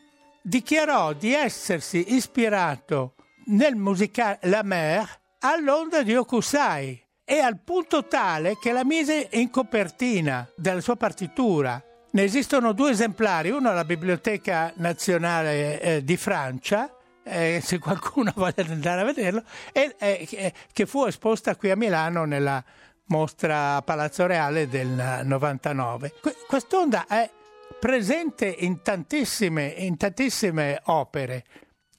dichiarò 0.43 1.13
di 1.13 1.33
essersi 1.33 2.15
ispirato 2.15 3.15
nel 3.47 3.75
musicale 3.75 4.39
La 4.43 4.63
Mer 4.63 5.07
all'onda 5.41 6.03
di 6.03 6.15
Okusai 6.15 7.03
e 7.25 7.39
al 7.39 7.59
punto 7.61 8.07
tale 8.07 8.57
che 8.59 8.73
la 8.73 8.85
mise 8.85 9.29
in 9.33 9.51
copertina 9.51 10.49
della 10.57 10.81
sua 10.81 10.97
partitura 10.97 11.83
Ne 12.11 12.23
esistono 12.23 12.73
due 12.73 12.93
esemplari, 12.93 13.51
uno 13.51 13.69
alla 13.69 13.85
Biblioteca 13.85 14.73
Nazionale 14.77 15.79
eh, 15.79 16.05
di 16.05 16.17
Francia, 16.17 16.91
eh, 17.23 17.61
se 17.63 17.79
qualcuno 17.79 18.33
voglia 18.37 18.65
andare 18.67 19.03
a 19.03 19.05
vederlo, 19.05 19.43
e 19.73 19.95
eh, 19.99 20.53
che 20.73 20.87
fu 20.87 21.05
esposta 21.05 21.55
qui 21.55 21.71
a 21.71 21.77
Milano 21.77 22.25
nella 22.25 22.65
mostra 23.09 23.83
Palazzo 23.83 24.27
Reale 24.27 24.69
del 24.69 25.23
99. 25.25 26.15
Quest'onda 26.47 27.07
è 27.07 27.31
presente 27.79 28.47
in 28.47 28.83
tantissime, 28.83 29.67
in 29.67 29.97
tantissime 29.97 30.81
opere. 30.87 31.45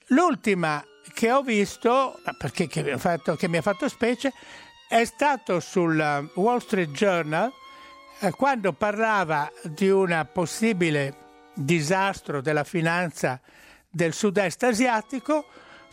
L'ultima 0.07 0.83
che 1.13 1.31
ho 1.31 1.41
visto, 1.41 2.19
perché 2.37 2.67
che 2.67 2.83
mi, 2.83 2.97
fatto, 2.97 3.35
che 3.35 3.47
mi 3.47 3.57
ha 3.57 3.61
fatto 3.61 3.87
specie, 3.87 4.33
è 4.87 5.03
stato 5.05 5.59
sul 5.59 6.29
Wall 6.33 6.59
Street 6.59 6.89
Journal 6.91 7.51
eh, 8.19 8.31
quando 8.31 8.73
parlava 8.73 9.51
di 9.63 9.89
un 9.89 10.27
possibile 10.33 11.15
disastro 11.53 12.41
della 12.41 12.63
finanza 12.63 13.39
del 13.89 14.13
sud-est 14.13 14.63
asiatico. 14.63 15.45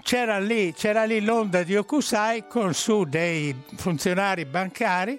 C'era 0.06 0.38
lì, 0.38 0.72
c'era 0.72 1.02
lì 1.02 1.20
l'onda 1.20 1.64
di 1.64 1.74
Okusai 1.74 2.46
con 2.46 2.72
su 2.74 3.02
dei 3.02 3.52
funzionari 3.74 4.44
bancari 4.44 5.18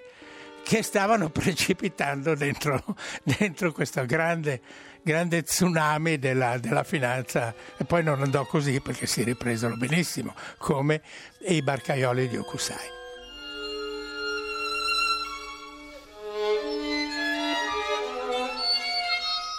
che 0.63 0.81
stavano 0.81 1.27
precipitando 1.29 2.35
dentro, 2.35 2.81
dentro 3.21 3.73
questo 3.73 4.05
grande, 4.05 4.61
grande 5.01 5.43
tsunami 5.43 6.19
della, 6.19 6.57
della, 6.57 6.85
finanza 6.85 7.53
e 7.75 7.83
poi 7.83 8.01
non 8.01 8.21
andò 8.21 8.45
così 8.45 8.79
perché 8.79 9.07
si 9.07 9.23
ripresero 9.23 9.75
benissimo 9.75 10.33
come 10.57 11.01
i 11.47 11.61
barcaioli 11.61 12.29
di 12.29 12.38
Okusai. 12.38 12.88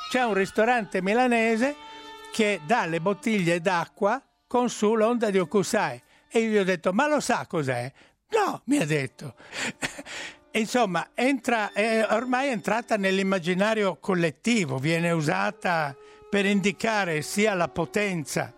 C'è 0.08 0.22
un 0.22 0.32
ristorante 0.32 1.02
milanese 1.02 1.74
che 2.32 2.62
dà 2.64 2.86
le 2.86 3.02
bottiglie 3.02 3.60
d'acqua 3.60 4.22
con 4.48 4.68
su 4.68 4.96
l'onda 4.96 5.30
di 5.30 5.38
Okusai 5.38 6.02
e 6.28 6.40
io 6.40 6.50
gli 6.50 6.56
ho 6.58 6.64
detto 6.64 6.92
ma 6.92 7.06
lo 7.06 7.20
sa 7.20 7.46
cos'è? 7.46 7.92
No, 8.30 8.62
mi 8.64 8.78
ha 8.78 8.84
detto. 8.84 9.34
Insomma, 10.52 11.10
entra, 11.14 11.72
è 11.72 12.06
ormai 12.10 12.48
entrata 12.48 12.96
nell'immaginario 12.96 13.98
collettivo, 14.00 14.78
viene 14.78 15.10
usata 15.10 15.94
per 16.28 16.44
indicare 16.44 17.22
sia 17.22 17.54
la 17.54 17.68
potenza 17.68 18.52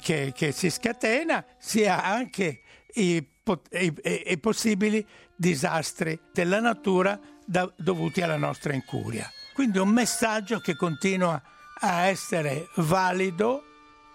che, 0.00 0.32
che 0.34 0.52
si 0.52 0.70
scatena, 0.70 1.44
sia 1.58 2.02
anche 2.02 2.62
i, 2.94 3.24
i, 3.70 3.94
i 4.26 4.38
possibili 4.38 5.06
disastri 5.36 6.18
della 6.32 6.60
natura 6.60 7.18
da, 7.44 7.70
dovuti 7.76 8.22
alla 8.22 8.36
nostra 8.36 8.72
incuria. 8.72 9.30
Quindi 9.54 9.78
un 9.78 9.88
messaggio 9.88 10.58
che 10.58 10.74
continua 10.74 11.40
a 11.80 12.06
essere 12.06 12.68
valido 12.76 13.64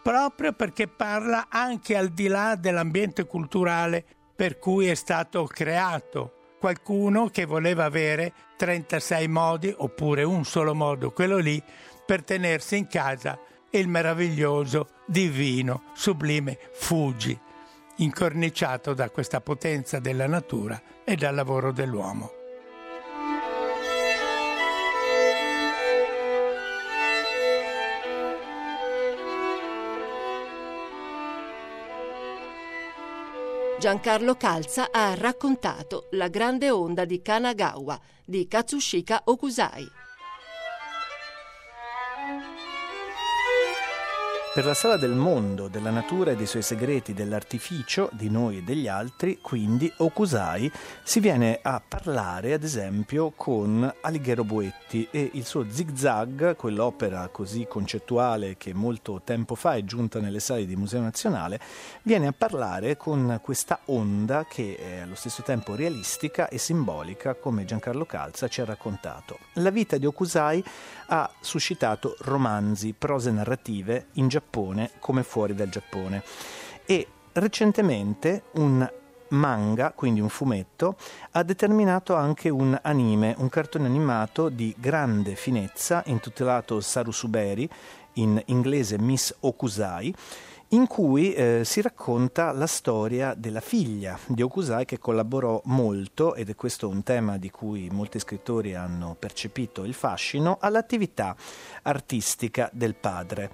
proprio 0.05 0.53
perché 0.53 0.87
parla 0.87 1.47
anche 1.49 1.97
al 1.97 2.09
di 2.09 2.27
là 2.27 2.55
dell'ambiente 2.55 3.25
culturale 3.25 4.05
per 4.35 4.59
cui 4.59 4.85
è 4.85 4.93
stato 4.93 5.45
creato 5.45 6.53
qualcuno 6.59 7.29
che 7.29 7.45
voleva 7.45 7.85
avere 7.85 8.31
36 8.55 9.27
modi 9.27 9.73
oppure 9.75 10.21
un 10.21 10.45
solo 10.45 10.75
modo, 10.75 11.09
quello 11.09 11.37
lì, 11.37 11.59
per 12.05 12.23
tenersi 12.23 12.77
in 12.77 12.85
casa 12.85 13.39
il 13.71 13.87
meraviglioso, 13.87 14.89
divino, 15.07 15.85
sublime 15.95 16.59
Fuji, 16.73 17.35
incorniciato 17.97 18.93
da 18.93 19.09
questa 19.09 19.41
potenza 19.41 19.97
della 19.97 20.27
natura 20.27 20.79
e 21.03 21.15
dal 21.15 21.33
lavoro 21.33 21.71
dell'uomo. 21.71 22.34
Giancarlo 33.85 34.33
Calza 34.35 34.89
ha 34.89 35.13
raccontato 35.13 36.07
La 36.13 36.27
grande 36.27 36.71
onda 36.71 37.05
di 37.05 37.21
Kanagawa 37.21 37.99
di 38.25 38.47
Katsushika 38.47 39.21
Okusai. 39.25 40.04
Per 44.55 44.63
la 44.63 44.73
sala 44.73 44.95
del 44.95 45.11
mondo, 45.11 45.67
della 45.67 45.89
natura 45.89 46.31
e 46.31 46.37
dei 46.37 46.45
suoi 46.45 46.61
segreti, 46.61 47.13
dell'artificio, 47.13 48.09
di 48.13 48.29
noi 48.29 48.59
e 48.59 48.61
degli 48.61 48.87
altri, 48.87 49.39
quindi 49.41 49.91
Okusai, 49.97 50.71
si 51.03 51.19
viene 51.19 51.59
a 51.61 51.81
parlare 51.85 52.53
ad 52.53 52.63
esempio 52.63 53.33
con 53.35 53.93
Alighiero 53.99 54.45
Boetti 54.45 55.09
e 55.11 55.31
il 55.33 55.43
suo 55.43 55.65
Zigzag, 55.69 56.55
quell'opera 56.55 57.27
così 57.27 57.65
concettuale 57.67 58.55
che 58.55 58.73
molto 58.73 59.19
tempo 59.25 59.55
fa 59.55 59.75
è 59.75 59.83
giunta 59.83 60.21
nelle 60.21 60.39
sale 60.39 60.65
di 60.65 60.77
Museo 60.77 61.01
Nazionale, 61.01 61.59
viene 62.03 62.27
a 62.27 62.33
parlare 62.33 62.95
con 62.95 63.41
questa 63.43 63.81
onda 63.87 64.45
che 64.47 64.77
è 64.77 64.99
allo 64.99 65.15
stesso 65.15 65.43
tempo 65.43 65.75
realistica 65.75 66.47
e 66.47 66.59
simbolica 66.59 67.33
come 67.33 67.65
Giancarlo 67.65 68.05
Calza 68.05 68.47
ci 68.47 68.61
ha 68.61 68.65
raccontato. 68.65 69.37
La 69.55 69.69
vita 69.69 69.97
di 69.97 70.05
Okusai 70.05 70.63
ha 71.07 71.29
suscitato 71.41 72.15
romanzi, 72.19 72.95
prose 72.97 73.31
narrative 73.31 74.07
in 74.13 74.29
Giappone 74.29 74.43
come 74.99 75.23
fuori 75.23 75.53
dal 75.53 75.69
Giappone 75.69 76.23
e 76.85 77.07
recentemente 77.33 78.43
un 78.53 78.89
manga, 79.29 79.91
quindi 79.91 80.19
un 80.21 80.29
fumetto, 80.29 80.95
ha 81.31 81.43
determinato 81.43 82.15
anche 82.15 82.49
un 82.49 82.77
anime, 82.81 83.35
un 83.37 83.49
cartone 83.49 83.87
animato 83.87 84.49
di 84.49 84.73
grande 84.77 85.35
finezza 85.35 86.03
intitolato 86.05 86.79
Sarusuberi, 86.79 87.69
in 88.13 88.41
inglese 88.45 88.97
Miss 88.97 89.35
Okusai, 89.41 90.13
in 90.69 90.87
cui 90.87 91.33
eh, 91.33 91.61
si 91.63 91.81
racconta 91.81 92.51
la 92.51 92.65
storia 92.65 93.33
della 93.35 93.59
figlia 93.59 94.17
di 94.25 94.41
Okusai 94.41 94.85
che 94.85 94.97
collaborò 94.97 95.61
molto, 95.65 96.33
ed 96.33 96.49
è 96.49 96.55
questo 96.55 96.87
un 96.87 97.03
tema 97.03 97.37
di 97.37 97.49
cui 97.49 97.89
molti 97.91 98.19
scrittori 98.19 98.73
hanno 98.73 99.15
percepito 99.17 99.83
il 99.83 99.93
fascino, 99.93 100.57
all'attività 100.59 101.35
artistica 101.83 102.69
del 102.73 102.95
padre. 102.95 103.51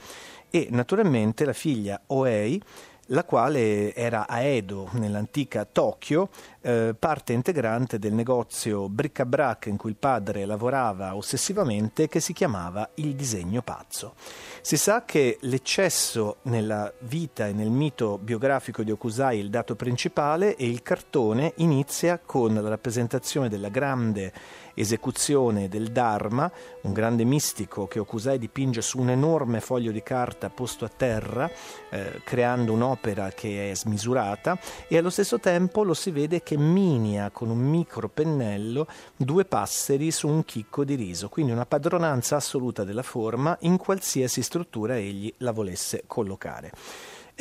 E 0.53 0.67
naturalmente 0.69 1.45
la 1.45 1.53
figlia 1.53 2.01
Oei 2.07 2.61
la 3.07 3.23
quale 3.23 3.93
era 3.93 4.27
a 4.27 4.41
Edo, 4.41 4.89
nell'antica 4.93 5.65
Tokyo, 5.65 6.29
eh, 6.61 6.95
parte 6.97 7.33
integrante 7.33 7.97
del 7.97 8.13
negozio 8.13 8.87
bric-a-brac 8.87 9.65
in 9.65 9.77
cui 9.77 9.89
il 9.89 9.95
padre 9.95 10.45
lavorava 10.45 11.15
ossessivamente 11.15 12.07
che 12.07 12.19
si 12.19 12.33
chiamava 12.33 12.89
Il 12.95 13.15
disegno 13.15 13.61
pazzo. 13.61 14.13
Si 14.61 14.77
sa 14.77 15.03
che 15.05 15.37
l'eccesso 15.41 16.37
nella 16.43 16.91
vita 16.99 17.47
e 17.47 17.53
nel 17.53 17.71
mito 17.71 18.19
biografico 18.19 18.83
di 18.83 18.91
Okusai 18.91 19.39
è 19.39 19.41
il 19.41 19.49
dato 19.49 19.75
principale 19.75 20.55
e 20.55 20.67
il 20.67 20.83
cartone 20.83 21.53
inizia 21.57 22.19
con 22.23 22.53
la 22.53 22.69
rappresentazione 22.69 23.49
della 23.49 23.69
grande 23.69 24.31
esecuzione 24.73 25.67
del 25.67 25.91
Dharma, 25.91 26.51
un 26.83 26.93
grande 26.93 27.23
mistico 27.23 27.87
che 27.87 27.99
Okusai 27.99 28.37
dipinge 28.37 28.81
su 28.81 28.99
un 28.99 29.09
enorme 29.09 29.59
foglio 29.59 29.91
di 29.91 30.03
carta 30.03 30.49
posto 30.49 30.85
a 30.85 30.91
terra, 30.95 31.49
eh, 31.89 32.21
creando 32.23 32.73
un'opera 32.73 33.31
che 33.31 33.71
è 33.71 33.75
smisurata 33.75 34.57
e 34.87 34.97
allo 34.97 35.09
stesso 35.09 35.39
tempo 35.39 35.83
lo 35.83 35.93
si 35.93 36.11
vede 36.11 36.43
che 36.43 36.50
minia 36.57 37.29
con 37.31 37.49
un 37.49 37.59
micro 37.59 38.09
pennello 38.09 38.87
due 39.15 39.45
passeri 39.45 40.11
su 40.11 40.27
un 40.27 40.45
chicco 40.45 40.83
di 40.83 40.95
riso, 40.95 41.29
quindi 41.29 41.51
una 41.51 41.65
padronanza 41.65 42.35
assoluta 42.35 42.83
della 42.83 43.03
forma 43.03 43.57
in 43.61 43.77
qualsiasi 43.77 44.41
struttura 44.41 44.97
egli 44.97 45.33
la 45.37 45.51
volesse 45.51 46.03
collocare. 46.07 46.71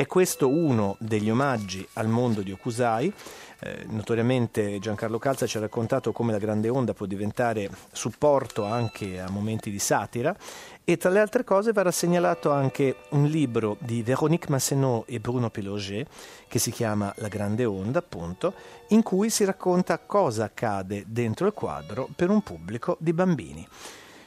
È 0.01 0.07
questo 0.07 0.49
uno 0.49 0.97
degli 0.99 1.29
omaggi 1.29 1.87
al 1.93 2.09
mondo 2.09 2.41
di 2.41 2.53
Okusai 2.53 3.13
eh, 3.59 3.85
notoriamente 3.91 4.79
Giancarlo 4.79 5.19
Calza 5.19 5.47
ci 5.47 5.59
ha 5.59 5.61
raccontato 5.61 6.11
come 6.11 6.33
la 6.33 6.39
grande 6.39 6.71
onda 6.71 6.95
può 6.95 7.05
diventare 7.05 7.69
supporto 7.93 8.65
anche 8.65 9.21
a 9.21 9.29
momenti 9.29 9.71
di 9.71 9.79
satira 9.79 10.35
e 10.83 10.97
tra 10.97 11.11
le 11.11 11.21
altre 11.21 11.45
cose 11.45 11.73
verrà 11.73 11.91
segnalato 11.91 12.51
anche 12.51 12.97
un 13.11 13.27
libro 13.27 13.77
di 13.79 14.03
Véronique 14.03 14.49
Massenot 14.49 15.05
e 15.07 15.21
Bruno 15.21 15.51
Peloget 15.51 16.09
che 16.49 16.59
si 16.59 16.71
chiama 16.71 17.13
La 17.17 17.29
grande 17.29 17.67
onda 17.67 17.99
appunto 17.99 18.55
in 18.89 19.03
cui 19.03 19.29
si 19.29 19.45
racconta 19.45 19.99
cosa 19.99 20.45
accade 20.45 21.05
dentro 21.07 21.47
il 21.47 21.53
quadro 21.53 22.09
per 22.17 22.31
un 22.31 22.41
pubblico 22.41 22.97
di 22.99 23.13
bambini. 23.13 23.69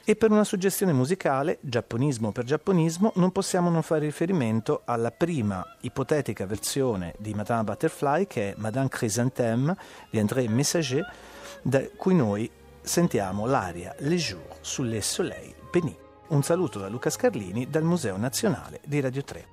E 0.06 0.18
per 0.18 0.32
una 0.32 0.43
suggestione 0.43 0.91
musicale, 0.91 1.60
giapponismo 1.62 2.34
per 2.34 2.43
giapponismo, 2.43 3.14
non 3.16 3.32
possiamo 3.32 3.70
non 3.70 3.82
fare 3.84 4.01
riferimento 4.01 4.82
alla 4.84 5.12
prima 5.12 5.66
ipotetica 5.80 6.45
versione 6.45 7.16
di 7.20 7.34
Madame 7.34 7.64
Butterfly, 7.64 8.28
che 8.28 8.49
è 8.49 8.54
Madame 8.58 8.89
Chrysanthème 8.89 9.74
di 10.10 10.20
André 10.20 10.49
Messager, 10.49 11.10
da 11.62 11.82
cui 11.95 12.16
noi 12.16 12.51
sentiamo 12.82 13.45
l'aria 13.45 13.95
Les 13.99 14.22
Jours 14.22 14.58
sous 14.60 14.86
les 14.86 15.10
soleils 15.10 15.56
bénis. 15.72 15.95
Un 16.28 16.43
saluto 16.43 16.80
da 16.80 16.89
Luca 16.89 17.10
Scarlini 17.10 17.70
dal 17.70 17.84
Museo 17.84 18.18
Nazionale 18.18 18.82
di 18.84 18.99
Radio 18.99 19.24
3. 19.24 19.53